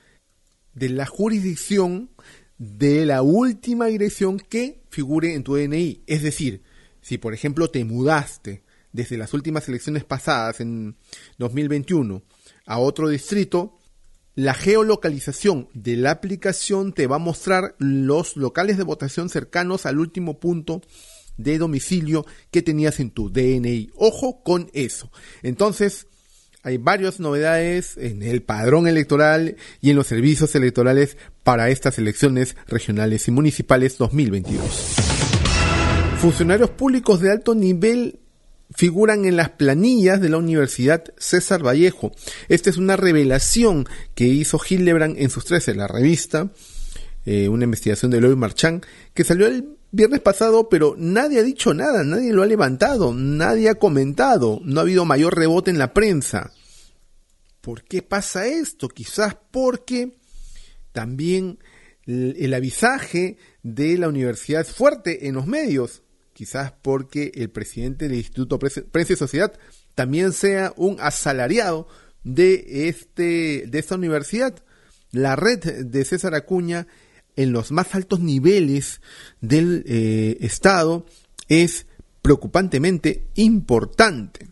de 0.73 0.88
la 0.88 1.04
jurisdicción 1.04 2.11
de 2.57 3.04
la 3.04 3.21
última 3.21 3.87
dirección 3.87 4.38
que 4.38 4.83
figure 4.88 5.35
en 5.35 5.45
tu 5.45 5.57
DNI. 5.57 6.02
Es 6.07 6.23
decir, 6.23 6.62
si 7.02 7.19
por 7.19 7.35
ejemplo 7.35 7.69
te 7.69 7.85
mudaste 7.85 8.62
desde 8.92 9.19
las 9.19 9.35
últimas 9.35 9.69
elecciones 9.69 10.04
pasadas 10.04 10.61
en 10.61 10.97
2021 11.37 12.23
a 12.64 12.78
otro 12.78 13.11
distrito, 13.11 13.79
la 14.34 14.54
geolocalización 14.54 15.68
de 15.75 15.96
la 15.96 16.12
aplicación 16.12 16.92
te 16.92 17.06
va 17.06 17.16
a 17.16 17.20
mostrar 17.20 17.75
los 17.78 18.37
locales 18.37 18.76
de 18.76 18.84
votación 18.84 19.28
cercanos 19.28 19.87
al 19.87 19.99
último 19.99 20.38
punto 20.38 20.82
de 21.37 21.58
domicilio 21.58 22.26
que 22.50 22.62
tenías 22.62 23.00
en 23.00 23.10
tu 23.10 23.30
DNI. 23.30 23.90
Ojo 23.96 24.42
con 24.42 24.70
eso. 24.72 25.10
Entonces, 25.42 26.06
hay 26.62 26.76
varias 26.76 27.20
novedades 27.20 27.96
en 27.96 28.22
el 28.22 28.42
padrón 28.42 28.87
electoral 28.87 29.56
y 29.80 29.90
en 29.90 29.96
los 29.96 30.06
servicios 30.06 30.54
electorales 30.54 31.16
para 31.42 31.70
estas 31.70 31.99
elecciones 31.99 32.56
regionales 32.66 33.26
y 33.28 33.30
municipales 33.30 33.96
2022. 33.96 34.96
Funcionarios 36.18 36.70
públicos 36.70 37.20
de 37.20 37.30
alto 37.30 37.54
nivel 37.54 38.19
figuran 38.74 39.24
en 39.24 39.36
las 39.36 39.50
planillas 39.50 40.20
de 40.20 40.28
la 40.28 40.38
Universidad 40.38 41.04
César 41.18 41.64
Vallejo. 41.64 42.12
Esta 42.48 42.70
es 42.70 42.76
una 42.76 42.96
revelación 42.96 43.86
que 44.14 44.26
hizo 44.26 44.60
Hildebrand 44.66 45.18
en 45.18 45.30
sus 45.30 45.44
13, 45.44 45.74
la 45.74 45.88
revista, 45.88 46.50
eh, 47.26 47.48
una 47.48 47.64
investigación 47.64 48.10
de 48.10 48.18
Eloy 48.18 48.36
Marchand, 48.36 48.84
que 49.14 49.24
salió 49.24 49.46
el 49.46 49.76
viernes 49.90 50.20
pasado, 50.20 50.68
pero 50.68 50.94
nadie 50.96 51.40
ha 51.40 51.42
dicho 51.42 51.74
nada, 51.74 52.04
nadie 52.04 52.32
lo 52.32 52.42
ha 52.42 52.46
levantado, 52.46 53.12
nadie 53.12 53.68
ha 53.68 53.74
comentado, 53.74 54.60
no 54.64 54.80
ha 54.80 54.82
habido 54.82 55.04
mayor 55.04 55.36
rebote 55.36 55.70
en 55.70 55.78
la 55.78 55.92
prensa. 55.92 56.52
¿Por 57.60 57.84
qué 57.84 58.02
pasa 58.02 58.46
esto? 58.46 58.88
Quizás 58.88 59.36
porque 59.50 60.16
también 60.92 61.58
el 62.06 62.54
avisaje 62.54 63.36
de 63.62 63.98
la 63.98 64.08
universidad 64.08 64.62
es 64.62 64.72
fuerte 64.72 65.28
en 65.28 65.34
los 65.34 65.46
medios 65.46 66.02
quizás 66.40 66.73
porque 66.80 67.32
el 67.35 67.50
presidente 67.50 68.09
del 68.09 68.16
Instituto 68.16 68.59
Prensa 68.59 69.12
y 69.12 69.16
Sociedad 69.16 69.52
también 69.94 70.32
sea 70.32 70.73
un 70.78 70.97
asalariado 70.99 71.87
de, 72.25 72.88
este, 72.88 73.66
de 73.66 73.78
esta 73.78 73.97
universidad. 73.97 74.54
La 75.12 75.37
red 75.37 75.85
de 75.85 76.02
César 76.02 76.35
Acuña 76.35 76.87
en 77.37 77.52
los 77.52 77.73
más 77.73 77.94
altos 77.94 78.20
niveles 78.20 79.02
del 79.42 79.85
eh, 79.87 80.38
Estado 80.40 81.04
es 81.50 81.85
preocupantemente 82.23 83.26
importante. 83.35 84.49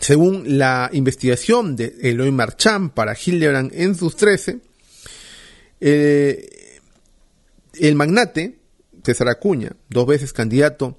Según 0.00 0.56
la 0.56 0.88
investigación 0.94 1.76
de 1.76 1.98
Eloy 2.00 2.32
Marchand 2.32 2.92
para 2.92 3.14
Hildebrand 3.14 3.74
en 3.74 3.94
sus 3.94 4.16
13, 4.16 4.60
eh, 5.82 6.78
el 7.74 7.94
magnate 7.94 8.57
César 9.08 9.28
Acuña, 9.30 9.72
dos 9.88 10.06
veces 10.06 10.34
candidato 10.34 10.98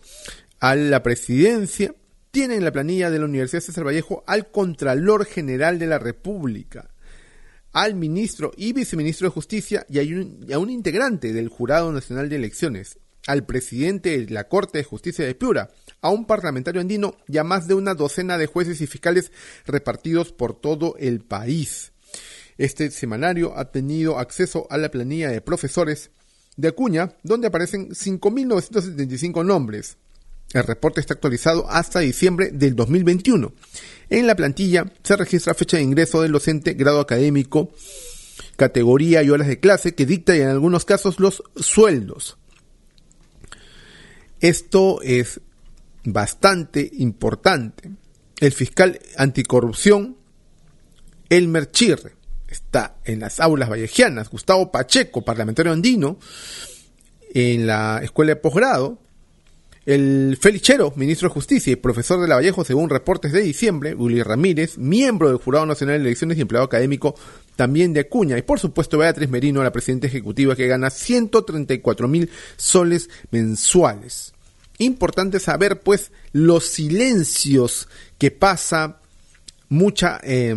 a 0.59 0.73
la 0.73 1.03
presidencia, 1.03 1.93
tiene 2.31 2.55
en 2.55 2.63
la 2.63 2.71
planilla 2.71 3.11
de 3.11 3.19
la 3.19 3.25
Universidad 3.25 3.61
César 3.61 3.85
Vallejo 3.85 4.23
al 4.25 4.49
Contralor 4.49 5.25
General 5.25 5.77
de 5.77 5.85
la 5.85 5.99
República, 5.99 6.89
al 7.71 7.93
ministro 7.93 8.51
y 8.57 8.73
viceministro 8.73 9.27
de 9.27 9.33
Justicia 9.33 9.85
y 9.87 9.99
a 10.51 10.57
un, 10.57 10.71
integrante 10.71 11.33
del 11.33 11.49
Jurado 11.49 11.91
Nacional 11.91 12.29
de 12.29 12.37
Elecciones, 12.37 12.97
al 13.27 13.45
presidente 13.45 14.17
de 14.17 14.33
la 14.33 14.47
Corte 14.47 14.79
de 14.79 14.85
Justicia 14.85 15.23
de 15.23 15.35
Piura, 15.35 15.69
a 16.01 16.09
un 16.09 16.25
parlamentario 16.25 16.81
andino 16.81 17.15
y 17.27 17.37
a 17.37 17.43
más 17.43 17.67
de 17.67 17.75
una 17.75 17.93
docena 17.93 18.39
de 18.39 18.47
jueces 18.47 18.81
y 18.81 18.87
fiscales 18.87 19.31
repartidos 19.67 20.31
por 20.31 20.59
todo 20.59 20.95
el 20.97 21.19
país. 21.19 21.91
Este 22.57 22.89
semanario 22.89 23.55
ha 23.55 23.71
tenido 23.71 24.17
acceso 24.17 24.65
a 24.71 24.79
la 24.79 24.89
planilla 24.89 25.29
de 25.29 25.41
profesores, 25.41 26.09
de 26.59 26.67
Acuña, 26.67 27.13
donde 27.23 27.47
aparecen 27.47 27.89
5.975 27.89 29.45
nombres. 29.45 29.97
El 30.51 30.63
reporte 30.63 30.99
está 30.99 31.13
actualizado 31.13 31.69
hasta 31.69 31.99
diciembre 31.99 32.49
del 32.51 32.75
2021. 32.75 33.53
En 34.09 34.27
la 34.27 34.35
plantilla 34.35 34.91
se 35.03 35.15
registra 35.15 35.53
fecha 35.53 35.77
de 35.77 35.83
ingreso 35.83 36.21
del 36.21 36.31
docente, 36.31 36.73
grado 36.73 36.99
académico 36.99 37.71
categoría 38.59 39.23
y 39.23 39.29
horas 39.29 39.47
de 39.47 39.59
clase 39.59 39.95
que 39.95 40.05
dicta 40.05 40.35
en 40.35 40.47
algunos 40.47 40.85
casos 40.85 41.19
los 41.19 41.41
sueldos. 41.55 42.37
Esto 44.41 45.01
es 45.01 45.39
bastante 46.03 46.89
importante. 46.97 47.89
El 48.39 48.51
fiscal 48.51 48.99
anticorrupción, 49.17 50.17
Elmer 51.29 51.71
Chirre, 51.71 52.13
está 52.49 52.95
en 53.05 53.19
las 53.19 53.39
aulas 53.39 53.69
vallejianas. 53.69 54.29
Gustavo 54.29 54.71
Pacheco, 54.71 55.23
parlamentario 55.23 55.71
andino, 55.71 56.17
en 57.33 57.67
la 57.67 57.99
escuela 58.03 58.33
de 58.33 58.35
posgrado. 58.37 58.99
El 59.85 60.37
Felichero, 60.39 60.93
ministro 60.95 61.29
de 61.29 61.33
Justicia 61.33 61.73
y 61.73 61.75
profesor 61.75 62.21
de 62.21 62.27
la 62.27 62.35
Vallejo, 62.35 62.63
según 62.63 62.91
reportes 62.91 63.31
de 63.31 63.41
diciembre, 63.41 63.95
Uli 63.95 64.21
Ramírez, 64.21 64.77
miembro 64.77 65.29
del 65.29 65.37
Jurado 65.37 65.65
Nacional 65.65 65.97
de 65.97 66.09
Elecciones 66.09 66.37
y 66.37 66.41
empleado 66.41 66.65
académico 66.65 67.15
también 67.55 67.91
de 67.93 68.01
Acuña, 68.01 68.37
y 68.37 68.43
por 68.43 68.59
supuesto 68.59 68.99
Beatriz 68.99 69.29
Merino, 69.29 69.63
la 69.63 69.71
presidenta 69.71 70.05
ejecutiva 70.05 70.55
que 70.55 70.67
gana 70.67 70.91
134 70.91 72.07
mil 72.07 72.29
soles 72.55 73.09
mensuales. 73.31 74.33
Importante 74.77 75.39
saber, 75.39 75.81
pues, 75.81 76.11
los 76.33 76.65
silencios 76.65 77.89
que 78.17 78.31
pasa 78.31 78.99
mucha, 79.69 80.19
eh, 80.23 80.55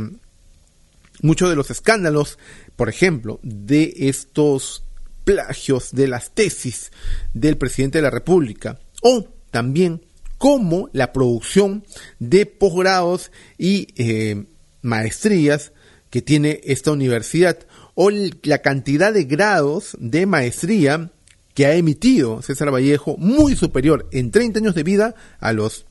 muchos 1.23 1.49
de 1.49 1.57
los 1.57 1.71
escándalos, 1.71 2.39
por 2.77 2.89
ejemplo, 2.89 3.41
de 3.43 3.95
estos 3.97 4.85
plagios 5.25 5.93
de 5.93 6.09
las 6.09 6.33
tesis 6.33 6.93
del 7.33 7.57
presidente 7.57 7.99
de 7.99 8.03
la 8.03 8.11
República 8.11 8.79
o 9.03 9.29
también 9.51 10.03
cómo 10.39 10.91
la 10.93 11.13
producción 11.13 11.85
de 12.19 12.47
posgrados 12.47 13.31
y 13.57 13.89
eh, 13.97 14.45
maestrías 14.83 15.73
que 16.11 16.23
tiene 16.23 16.61
esta 16.65 16.91
universidad 16.91 17.59
o 17.95 18.11
la 18.11 18.59
cantidad 18.59 19.13
de 19.13 19.25
grados 19.25 19.97
de 20.01 20.27
maestría 20.27 21.13
que 21.55 21.67
ha 21.67 21.75
emitido 21.75 22.43
César 22.43 22.73
Vallejo 22.73 23.17
muy 23.19 23.57
superior 23.57 24.09
en 24.13 24.31
30 24.31 24.59
años 24.59 24.75
de 24.75 24.83
vida 24.83 25.15
a 25.39 25.53
los 25.53 25.87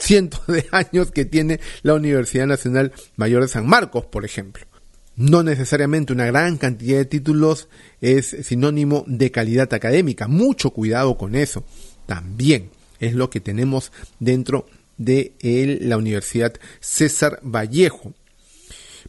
cientos 0.00 0.44
de 0.48 0.66
años 0.72 1.10
que 1.10 1.24
tiene 1.24 1.60
la 1.82 1.94
Universidad 1.94 2.46
Nacional 2.46 2.92
Mayor 3.16 3.42
de 3.42 3.48
San 3.48 3.66
Marcos, 3.66 4.06
por 4.06 4.24
ejemplo. 4.24 4.66
No 5.16 5.42
necesariamente 5.42 6.12
una 6.12 6.26
gran 6.26 6.56
cantidad 6.56 6.96
de 6.96 7.04
títulos 7.04 7.68
es 8.00 8.36
sinónimo 8.42 9.04
de 9.06 9.30
calidad 9.30 9.72
académica. 9.74 10.28
Mucho 10.28 10.70
cuidado 10.70 11.18
con 11.18 11.34
eso. 11.34 11.64
También 12.06 12.70
es 13.00 13.14
lo 13.14 13.28
que 13.28 13.40
tenemos 13.40 13.92
dentro 14.18 14.66
de 14.96 15.34
la 15.82 15.96
Universidad 15.96 16.54
César 16.80 17.40
Vallejo. 17.42 18.14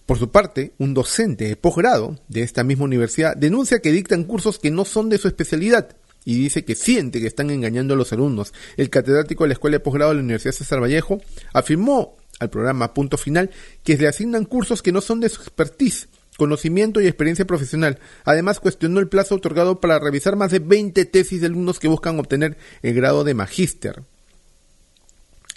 Por 0.06 0.18
su 0.18 0.32
parte, 0.32 0.74
un 0.78 0.94
docente 0.94 1.46
de 1.46 1.56
posgrado 1.56 2.20
de 2.28 2.42
esta 2.42 2.64
misma 2.64 2.86
universidad 2.86 3.36
denuncia 3.36 3.80
que 3.80 3.92
dictan 3.92 4.24
cursos 4.24 4.60
que 4.60 4.72
no 4.72 4.84
son 4.84 5.10
de 5.10 5.18
su 5.18 5.28
especialidad 5.28 5.96
y 6.26 6.36
dice 6.36 6.64
que 6.64 6.76
siente 6.76 7.20
que 7.20 7.28
están 7.28 7.50
engañando 7.50 7.94
a 7.94 7.98
los 7.98 8.14
alumnos. 8.14 8.54
El 8.78 8.90
catedrático 8.90 9.44
de 9.44 9.50
la 9.50 9.54
Escuela 9.54 9.76
de 9.76 9.80
Posgrado 9.80 10.12
de 10.12 10.18
la 10.18 10.24
Universidad 10.24 10.54
César 10.54 10.82
Vallejo 10.82 11.20
afirmó 11.54 12.18
al 12.40 12.50
programa 12.50 12.94
Punto 12.94 13.18
Final 13.18 13.52
que 13.84 13.98
le 13.98 14.08
asignan 14.08 14.46
cursos 14.46 14.82
que 14.82 14.92
no 14.92 15.02
son 15.02 15.20
de 15.20 15.30
su 15.30 15.42
expertise, 15.42 16.10
conocimiento 16.38 17.02
y 17.02 17.08
experiencia 17.08 17.46
profesional. 17.46 18.00
Además, 18.24 18.60
cuestionó 18.60 19.00
el 19.00 19.08
plazo 19.08 19.36
otorgado 19.36 19.80
para 19.80 20.00
revisar 20.00 20.36
más 20.36 20.52
de 20.52 20.60
20 20.60 21.06
tesis 21.06 21.42
de 21.42 21.48
alumnos 21.48 21.80
que 21.80 21.88
buscan 21.88 22.20
obtener 22.20 22.58
el 22.82 22.94
grado 22.94 23.24
de 23.24 23.34
magíster. 23.34 24.02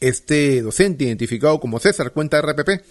Este 0.01 0.61
docente, 0.61 1.05
identificado 1.05 1.61
como 1.61 1.79
César, 1.79 2.13
cuenta 2.13 2.41
RPP, 2.41 2.83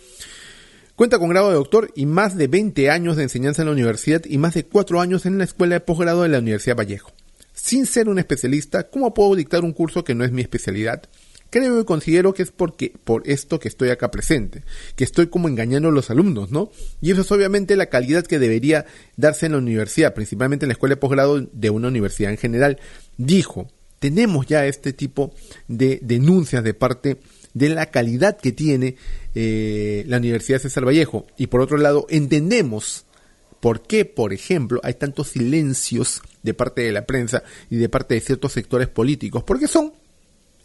Cuenta 0.96 1.18
con 1.18 1.30
grado 1.30 1.50
de 1.50 1.56
doctor 1.56 1.92
y 1.96 2.06
más 2.06 2.38
de 2.38 2.48
20 2.48 2.92
años 2.92 3.18
de 3.18 3.24
enseñanza 3.24 3.64
en 3.64 3.66
la 3.66 3.72
universidad 3.72 4.22
y 4.26 4.38
más 4.38 4.54
de 4.54 4.66
4 4.66 5.02
años 5.02 5.26
en 5.26 5.40
la 5.40 5.44
escuela 5.44 5.74
de 5.74 5.80
posgrado 5.80 6.22
de 6.22 6.30
la 6.30 6.38
Universidad 6.38 6.76
Vallejo 6.76 7.12
sin 7.64 7.86
ser 7.86 8.10
un 8.10 8.20
especialista, 8.20 8.90
¿cómo 8.90 9.14
puedo 9.14 9.36
dictar 9.36 9.64
un 9.64 9.72
curso 9.72 10.04
que 10.04 10.14
no 10.14 10.26
es 10.26 10.34
mi 10.34 10.42
especialidad? 10.42 11.04
Creo 11.50 11.80
y 11.80 11.86
considero 11.86 12.34
que 12.34 12.44
es 12.44 12.52
porque, 12.52 12.92
por 13.06 13.24
esto 13.26 13.58
que 13.58 13.70
estoy 13.70 13.90
acá 13.90 14.12
presente, 14.12 14.64
que 14.98 15.06
estoy 15.06 15.28
como 15.28 15.48
engañando 15.48 15.88
a 15.88 15.92
los 15.94 16.10
alumnos, 16.10 16.52
¿no? 16.52 16.72
Y 17.00 17.12
eso 17.12 17.22
es 17.22 17.32
obviamente 17.32 17.78
la 17.78 17.86
calidad 17.86 18.26
que 18.26 18.38
debería 18.38 18.86
darse 19.16 19.46
en 19.46 19.54
la 19.54 19.60
universidad, 19.60 20.14
principalmente 20.14 20.66
en 20.66 20.70
la 20.70 20.74
escuela 20.74 20.96
de 20.96 21.00
posgrado 21.00 21.40
de 21.40 21.70
una 21.70 21.88
universidad 21.88 22.32
en 22.32 22.38
general. 22.38 22.80
Dijo, 23.16 23.70
tenemos 24.00 24.46
ya 24.46 24.66
este 24.66 24.92
tipo 24.92 25.34
de 25.70 26.00
denuncias 26.02 26.66
de 26.66 26.74
parte 26.74 27.20
de 27.54 27.70
la 27.70 27.86
calidad 27.86 28.36
que 28.36 28.52
tiene 28.52 28.98
eh, 29.36 30.04
la 30.08 30.18
Universidad 30.18 30.60
César 30.60 30.86
Vallejo. 30.86 31.28
Y 31.38 31.48
por 31.48 31.62
otro 31.62 31.78
lado, 31.78 32.08
entendemos 32.10 33.06
por 33.64 33.84
qué, 33.88 34.04
por 34.04 34.34
ejemplo, 34.34 34.82
hay 34.84 34.96
tantos 34.96 35.30
silencios 35.30 36.22
de 36.42 36.54
parte 36.54 36.82
de 36.82 36.92
la 36.92 37.06
prensa 37.06 37.44
y 37.70 37.78
de 37.78 37.88
parte 37.88 38.14
de 38.14 38.20
ciertos 38.20 38.52
sectores 38.52 38.90
políticos, 38.90 39.46
porque 39.46 39.70
son 39.70 39.94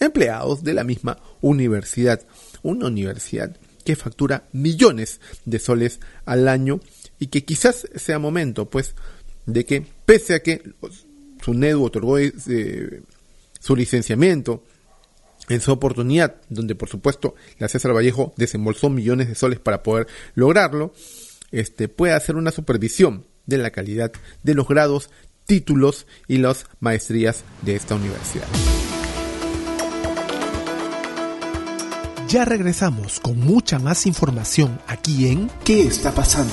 empleados 0.00 0.64
de 0.64 0.74
la 0.74 0.82
misma 0.82 1.16
universidad, 1.40 2.26
una 2.64 2.88
universidad 2.88 3.56
que 3.84 3.94
factura 3.94 4.48
millones 4.50 5.20
de 5.44 5.60
soles 5.60 6.00
al 6.24 6.48
año 6.48 6.80
y 7.20 7.28
que 7.28 7.44
quizás 7.44 7.86
sea 7.94 8.18
momento, 8.18 8.68
pues, 8.68 8.96
de 9.46 9.64
que 9.64 9.86
pese 10.04 10.34
a 10.34 10.42
que 10.42 10.60
su 11.40 11.54
NEDU 11.54 11.84
otorgó 11.84 12.16
su 13.60 13.76
licenciamiento 13.76 14.64
en 15.48 15.60
su 15.60 15.70
oportunidad, 15.70 16.34
donde 16.48 16.74
por 16.74 16.88
supuesto 16.88 17.36
la 17.60 17.68
César 17.68 17.94
Vallejo 17.94 18.34
desembolsó 18.36 18.90
millones 18.90 19.28
de 19.28 19.36
soles 19.36 19.60
para 19.60 19.84
poder 19.84 20.08
lograrlo, 20.34 20.92
este, 21.50 21.88
puede 21.88 22.14
hacer 22.14 22.36
una 22.36 22.50
supervisión 22.50 23.26
de 23.46 23.58
la 23.58 23.70
calidad 23.70 24.12
de 24.42 24.54
los 24.54 24.68
grados 24.68 25.10
títulos 25.46 26.06
y 26.26 26.38
las 26.38 26.66
maestrías 26.80 27.44
de 27.62 27.74
esta 27.74 27.94
universidad. 27.94 28.46
Ya 32.28 32.44
regresamos 32.44 33.20
con 33.20 33.40
mucha 33.40 33.78
más 33.78 34.04
información 34.04 34.78
aquí 34.86 35.28
en 35.28 35.50
¿Qué 35.64 35.86
está 35.86 36.12
pasando? 36.12 36.52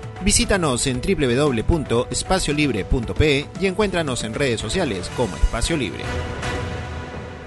Visítanos 0.23 0.87
en 0.87 1.01
www.espaciolibre.pe 1.01 3.47
y 3.59 3.65
encuéntranos 3.65 4.23
en 4.23 4.35
redes 4.35 4.61
sociales 4.61 5.09
como 5.17 5.35
Espacio 5.35 5.75
Libre. 5.75 6.03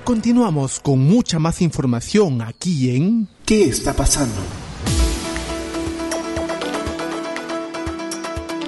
Continuamos 0.03 0.81
con 0.81 0.99
mucha 0.99 1.39
más 1.39 1.63
información 1.63 2.43
aquí 2.43 2.91
en 2.95 3.29
¿Qué 3.47 3.65
está 3.65 3.95
pasando? 3.95 4.35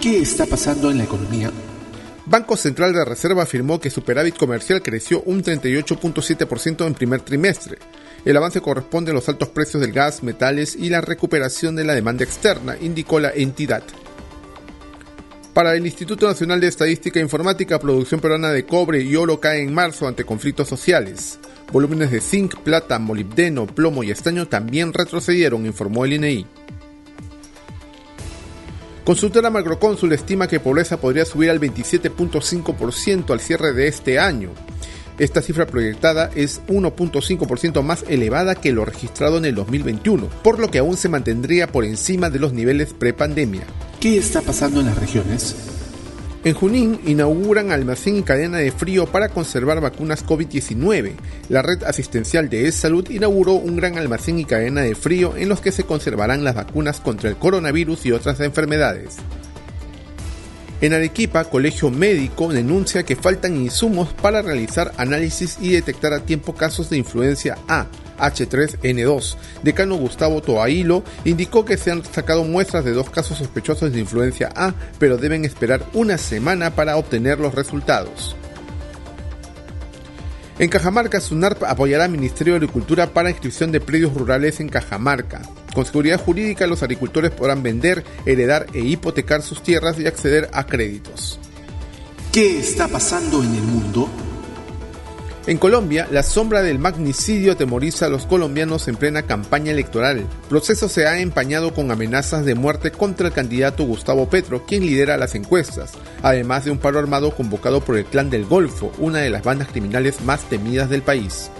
¿Qué 0.00 0.20
está 0.20 0.46
pasando 0.46 0.90
en 0.90 0.96
la 0.98 1.04
economía? 1.04 1.50
Banco 2.26 2.56
Central 2.56 2.92
de 2.92 3.04
Reserva 3.04 3.42
afirmó 3.42 3.80
que 3.80 3.90
superávit 3.90 4.36
comercial 4.36 4.82
creció 4.82 5.20
un 5.22 5.42
38.7% 5.42 6.86
en 6.86 6.94
primer 6.94 7.22
trimestre. 7.22 7.78
El 8.26 8.36
avance 8.36 8.60
corresponde 8.60 9.12
a 9.12 9.14
los 9.14 9.28
altos 9.28 9.50
precios 9.50 9.80
del 9.80 9.92
gas, 9.92 10.24
metales 10.24 10.74
y 10.74 10.88
la 10.88 11.00
recuperación 11.00 11.76
de 11.76 11.84
la 11.84 11.94
demanda 11.94 12.24
externa, 12.24 12.76
indicó 12.80 13.20
la 13.20 13.30
entidad. 13.30 13.84
Para 15.54 15.76
el 15.76 15.86
Instituto 15.86 16.26
Nacional 16.26 16.60
de 16.60 16.66
Estadística 16.66 17.20
e 17.20 17.22
Informática, 17.22 17.78
producción 17.78 18.20
peruana 18.20 18.50
de 18.50 18.66
cobre 18.66 19.00
y 19.00 19.14
oro 19.14 19.38
cae 19.38 19.62
en 19.62 19.72
marzo 19.72 20.08
ante 20.08 20.24
conflictos 20.24 20.66
sociales. 20.66 21.38
Volúmenes 21.70 22.10
de 22.10 22.20
zinc, 22.20 22.56
plata, 22.56 22.98
molibdeno, 22.98 23.64
plomo 23.64 24.02
y 24.02 24.10
estaño 24.10 24.48
también 24.48 24.92
retrocedieron, 24.92 25.64
informó 25.64 26.04
el 26.04 26.14
INEI. 26.14 26.46
Consultora 29.04 29.50
Macrocónsul 29.50 30.12
estima 30.12 30.48
que 30.48 30.58
pobreza 30.58 31.00
podría 31.00 31.24
subir 31.24 31.48
al 31.48 31.60
27.5% 31.60 33.30
al 33.30 33.38
cierre 33.38 33.72
de 33.72 33.86
este 33.86 34.18
año. 34.18 34.50
Esta 35.18 35.40
cifra 35.40 35.66
proyectada 35.66 36.30
es 36.34 36.60
1.5% 36.68 37.82
más 37.82 38.04
elevada 38.08 38.54
que 38.54 38.72
lo 38.72 38.84
registrado 38.84 39.38
en 39.38 39.46
el 39.46 39.54
2021, 39.54 40.28
por 40.42 40.58
lo 40.58 40.70
que 40.70 40.78
aún 40.78 40.98
se 40.98 41.08
mantendría 41.08 41.68
por 41.68 41.84
encima 41.86 42.28
de 42.28 42.38
los 42.38 42.52
niveles 42.52 42.92
prepandemia. 42.92 43.62
¿Qué 43.98 44.18
está 44.18 44.42
pasando 44.42 44.80
en 44.80 44.86
las 44.86 44.98
regiones? 44.98 45.56
En 46.44 46.54
Junín 46.54 47.00
inauguran 47.06 47.72
almacén 47.72 48.18
y 48.18 48.22
cadena 48.22 48.58
de 48.58 48.70
frío 48.70 49.06
para 49.06 49.30
conservar 49.30 49.80
vacunas 49.80 50.24
COVID-19. 50.24 51.14
La 51.48 51.62
red 51.62 51.82
asistencial 51.82 52.48
de 52.48 52.68
E-Salud 52.68 53.08
inauguró 53.10 53.54
un 53.54 53.74
gran 53.74 53.98
almacén 53.98 54.38
y 54.38 54.44
cadena 54.44 54.82
de 54.82 54.94
frío 54.94 55.34
en 55.36 55.48
los 55.48 55.60
que 55.60 55.72
se 55.72 55.84
conservarán 55.84 56.44
las 56.44 56.54
vacunas 56.54 57.00
contra 57.00 57.30
el 57.30 57.36
coronavirus 57.36 58.06
y 58.06 58.12
otras 58.12 58.38
enfermedades. 58.38 59.16
En 60.80 60.92
Arequipa, 60.92 61.44
Colegio 61.44 61.90
Médico 61.90 62.48
denuncia 62.52 63.02
que 63.02 63.16
faltan 63.16 63.56
insumos 63.56 64.12
para 64.12 64.42
realizar 64.42 64.92
análisis 64.98 65.56
y 65.60 65.70
detectar 65.70 66.12
a 66.12 66.20
tiempo 66.20 66.54
casos 66.54 66.90
de 66.90 66.98
influencia 66.98 67.56
A. 67.66 67.86
H3N2. 68.18 69.36
Decano 69.62 69.96
Gustavo 69.96 70.42
Toailo 70.42 71.02
indicó 71.24 71.64
que 71.64 71.78
se 71.78 71.90
han 71.90 72.04
sacado 72.04 72.44
muestras 72.44 72.84
de 72.84 72.92
dos 72.92 73.08
casos 73.08 73.38
sospechosos 73.38 73.92
de 73.92 74.00
influencia 74.00 74.50
A, 74.54 74.74
pero 74.98 75.16
deben 75.16 75.44
esperar 75.44 75.82
una 75.94 76.18
semana 76.18 76.74
para 76.74 76.96
obtener 76.96 77.38
los 77.38 77.54
resultados. 77.54 78.36
En 80.58 80.70
Cajamarca, 80.70 81.20
SUNARP 81.20 81.64
apoyará 81.64 82.04
al 82.04 82.10
Ministerio 82.10 82.54
de 82.54 82.58
Agricultura 82.58 83.08
para 83.08 83.30
inscripción 83.30 83.72
de 83.72 83.80
predios 83.80 84.14
rurales 84.14 84.60
en 84.60 84.68
Cajamarca. 84.68 85.42
Con 85.76 85.84
seguridad 85.84 86.18
jurídica, 86.18 86.66
los 86.66 86.82
agricultores 86.82 87.32
podrán 87.32 87.62
vender, 87.62 88.02
heredar 88.24 88.64
e 88.72 88.78
hipotecar 88.78 89.42
sus 89.42 89.62
tierras 89.62 90.00
y 90.00 90.06
acceder 90.06 90.48
a 90.54 90.64
créditos. 90.64 91.38
¿Qué 92.32 92.58
está 92.58 92.88
pasando 92.88 93.42
en 93.42 93.54
el 93.54 93.62
mundo? 93.62 94.08
En 95.46 95.58
Colombia, 95.58 96.08
la 96.10 96.22
sombra 96.22 96.62
del 96.62 96.78
magnicidio 96.78 97.52
atemoriza 97.52 98.06
a 98.06 98.08
los 98.08 98.24
colombianos 98.24 98.88
en 98.88 98.96
plena 98.96 99.24
campaña 99.24 99.70
electoral. 99.70 100.20
El 100.20 100.26
proceso 100.48 100.88
se 100.88 101.06
ha 101.06 101.20
empañado 101.20 101.74
con 101.74 101.90
amenazas 101.90 102.46
de 102.46 102.54
muerte 102.54 102.90
contra 102.90 103.26
el 103.26 103.34
candidato 103.34 103.84
Gustavo 103.84 104.30
Petro, 104.30 104.64
quien 104.64 104.86
lidera 104.86 105.18
las 105.18 105.34
encuestas, 105.34 105.92
además 106.22 106.64
de 106.64 106.70
un 106.70 106.78
paro 106.78 107.00
armado 107.00 107.32
convocado 107.32 107.82
por 107.82 107.98
el 107.98 108.06
Clan 108.06 108.30
del 108.30 108.46
Golfo, 108.46 108.92
una 108.96 109.18
de 109.18 109.28
las 109.28 109.42
bandas 109.42 109.68
criminales 109.68 110.22
más 110.22 110.40
temidas 110.48 110.88
del 110.88 111.02
país. 111.02 111.50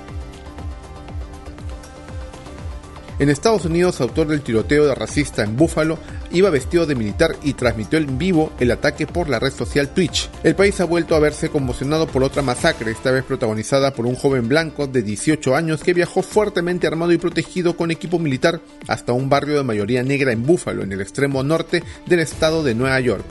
En 3.18 3.31
Estados 3.31 3.64
Unidos, 3.64 4.02
autor 4.02 4.26
del 4.26 4.42
tiroteo 4.42 4.85
de 4.85 4.94
racista 4.94 5.42
en 5.42 5.57
Buffalo, 5.57 5.98
iba 6.33 6.50
vestido 6.50 6.85
de 6.85 6.94
militar 6.94 7.35
y 7.42 7.55
transmitió 7.55 7.98
en 7.98 8.18
vivo 8.18 8.52
el 8.61 8.70
ataque 8.70 9.07
por 9.07 9.31
la 9.31 9.38
red 9.38 9.52
social 9.52 9.88
Twitch. 9.88 10.29
El 10.42 10.55
país 10.55 10.79
ha 10.81 10.85
vuelto 10.85 11.14
a 11.14 11.18
verse 11.18 11.48
conmocionado 11.48 12.07
por 12.07 12.22
otra 12.22 12.42
masacre, 12.42 12.90
esta 12.90 13.11
vez 13.11 13.24
protagonizada 13.24 13.94
por 13.94 14.05
un 14.05 14.16
joven 14.16 14.48
blanco 14.48 14.87
de 14.87 15.02
18 15.02 15.57
años 15.57 15.83
que 15.83 15.94
viajó 15.94 16.20
fuertemente 16.20 16.87
armado 16.87 17.11
y 17.12 17.16
protegido 17.16 17.74
con 17.74 17.90
equipo 17.90 18.18
militar 18.18 18.61
hasta 18.87 19.14
un 19.14 19.31
barrio 19.31 19.57
de 19.57 19.64
mayoría 19.64 20.02
negra 20.02 20.33
en 20.33 20.42
Buffalo, 20.42 20.83
en 20.83 20.92
el 20.92 21.00
extremo 21.00 21.42
norte 21.42 21.83
del 22.05 22.20
estado 22.20 22.62
de 22.62 22.74
Nueva 22.74 23.00
York. 23.00 23.24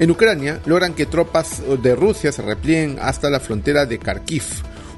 En 0.00 0.10
Ucrania 0.10 0.60
logran 0.66 0.92
que 0.92 1.06
tropas 1.06 1.62
de 1.82 1.94
Rusia 1.94 2.32
se 2.32 2.42
replieguen 2.42 2.98
hasta 3.00 3.30
la 3.30 3.38
frontera 3.38 3.86
de 3.86 3.98
Kharkiv 3.98 4.42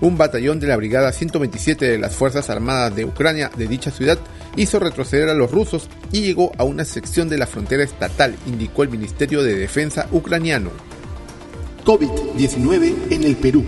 un 0.00 0.16
batallón 0.16 0.60
de 0.60 0.66
la 0.66 0.76
Brigada 0.76 1.12
127 1.12 1.84
de 1.84 1.98
las 1.98 2.14
Fuerzas 2.14 2.50
Armadas 2.50 2.94
de 2.94 3.04
Ucrania 3.04 3.50
de 3.56 3.66
dicha 3.66 3.90
ciudad 3.90 4.18
hizo 4.56 4.78
retroceder 4.78 5.28
a 5.28 5.34
los 5.34 5.50
rusos 5.50 5.88
y 6.12 6.22
llegó 6.22 6.52
a 6.58 6.64
una 6.64 6.84
sección 6.84 7.28
de 7.28 7.38
la 7.38 7.46
frontera 7.46 7.82
estatal, 7.82 8.34
indicó 8.46 8.82
el 8.82 8.88
Ministerio 8.88 9.42
de 9.42 9.54
Defensa 9.54 10.08
ucraniano. 10.12 10.70
COVID-19 11.84 13.12
en 13.12 13.24
el 13.24 13.36
Perú. 13.36 13.64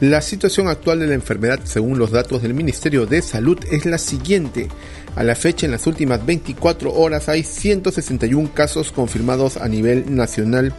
La 0.00 0.20
situación 0.20 0.66
actual 0.66 0.98
de 0.98 1.06
la 1.06 1.14
enfermedad, 1.14 1.60
según 1.62 1.96
los 1.96 2.10
datos 2.10 2.42
del 2.42 2.54
Ministerio 2.54 3.06
de 3.06 3.22
Salud, 3.22 3.58
es 3.70 3.86
la 3.86 3.98
siguiente. 3.98 4.68
A 5.14 5.22
la 5.22 5.36
fecha, 5.36 5.64
en 5.64 5.70
las 5.70 5.86
últimas 5.86 6.26
24 6.26 6.92
horas 6.92 7.28
hay 7.28 7.44
161 7.44 8.50
casos 8.52 8.90
confirmados 8.90 9.58
a 9.58 9.68
nivel 9.68 10.12
nacional 10.14 10.74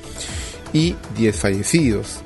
y 0.73 0.95
10 1.17 1.37
fallecidos. 1.37 2.22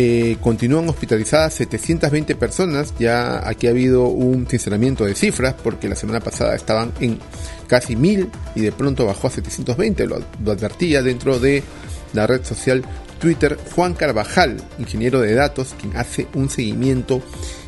Eh, 0.00 0.36
continúan 0.40 0.88
hospitalizadas 0.88 1.54
720 1.54 2.36
personas. 2.36 2.94
Ya 3.00 3.48
aquí 3.48 3.66
ha 3.66 3.70
habido 3.70 4.04
un 4.04 4.48
sinceramiento 4.48 5.04
de 5.04 5.16
cifras 5.16 5.54
porque 5.54 5.88
la 5.88 5.96
semana 5.96 6.20
pasada 6.20 6.54
estaban 6.54 6.92
en 7.00 7.18
casi 7.66 7.96
1000 7.96 8.30
y 8.54 8.60
de 8.60 8.70
pronto 8.70 9.06
bajó 9.06 9.26
a 9.26 9.30
720. 9.30 10.06
Lo, 10.06 10.20
lo 10.44 10.52
advertía 10.52 11.02
dentro 11.02 11.40
de 11.40 11.64
la 12.12 12.28
red 12.28 12.44
social 12.44 12.84
Twitter 13.18 13.58
Juan 13.74 13.94
Carvajal, 13.94 14.58
ingeniero 14.78 15.20
de 15.20 15.34
datos, 15.34 15.74
quien 15.80 15.96
hace 15.96 16.28
un 16.34 16.48
seguimiento 16.48 17.20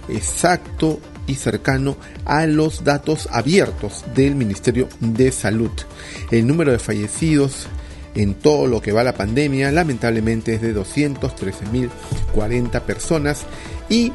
exacto 0.09 1.01
y 1.27 1.35
cercano 1.35 1.97
a 2.25 2.47
los 2.47 2.85
datos 2.85 3.29
abiertos 3.33 4.05
del 4.15 4.37
Ministerio 4.37 4.89
de 5.01 5.33
Salud. 5.33 5.73
El 6.31 6.47
número 6.47 6.71
de 6.71 6.79
fallecidos 6.79 7.67
en 8.15 8.35
todo 8.35 8.67
lo 8.67 8.81
que 8.81 8.93
va 8.93 9.05
la 9.05 9.15
pandemia, 9.15 9.71
lamentablemente 9.73 10.55
es 10.55 10.63
de 10.63 10.75
213.040 10.75 12.81
personas 12.83 13.45
y 13.89 14.13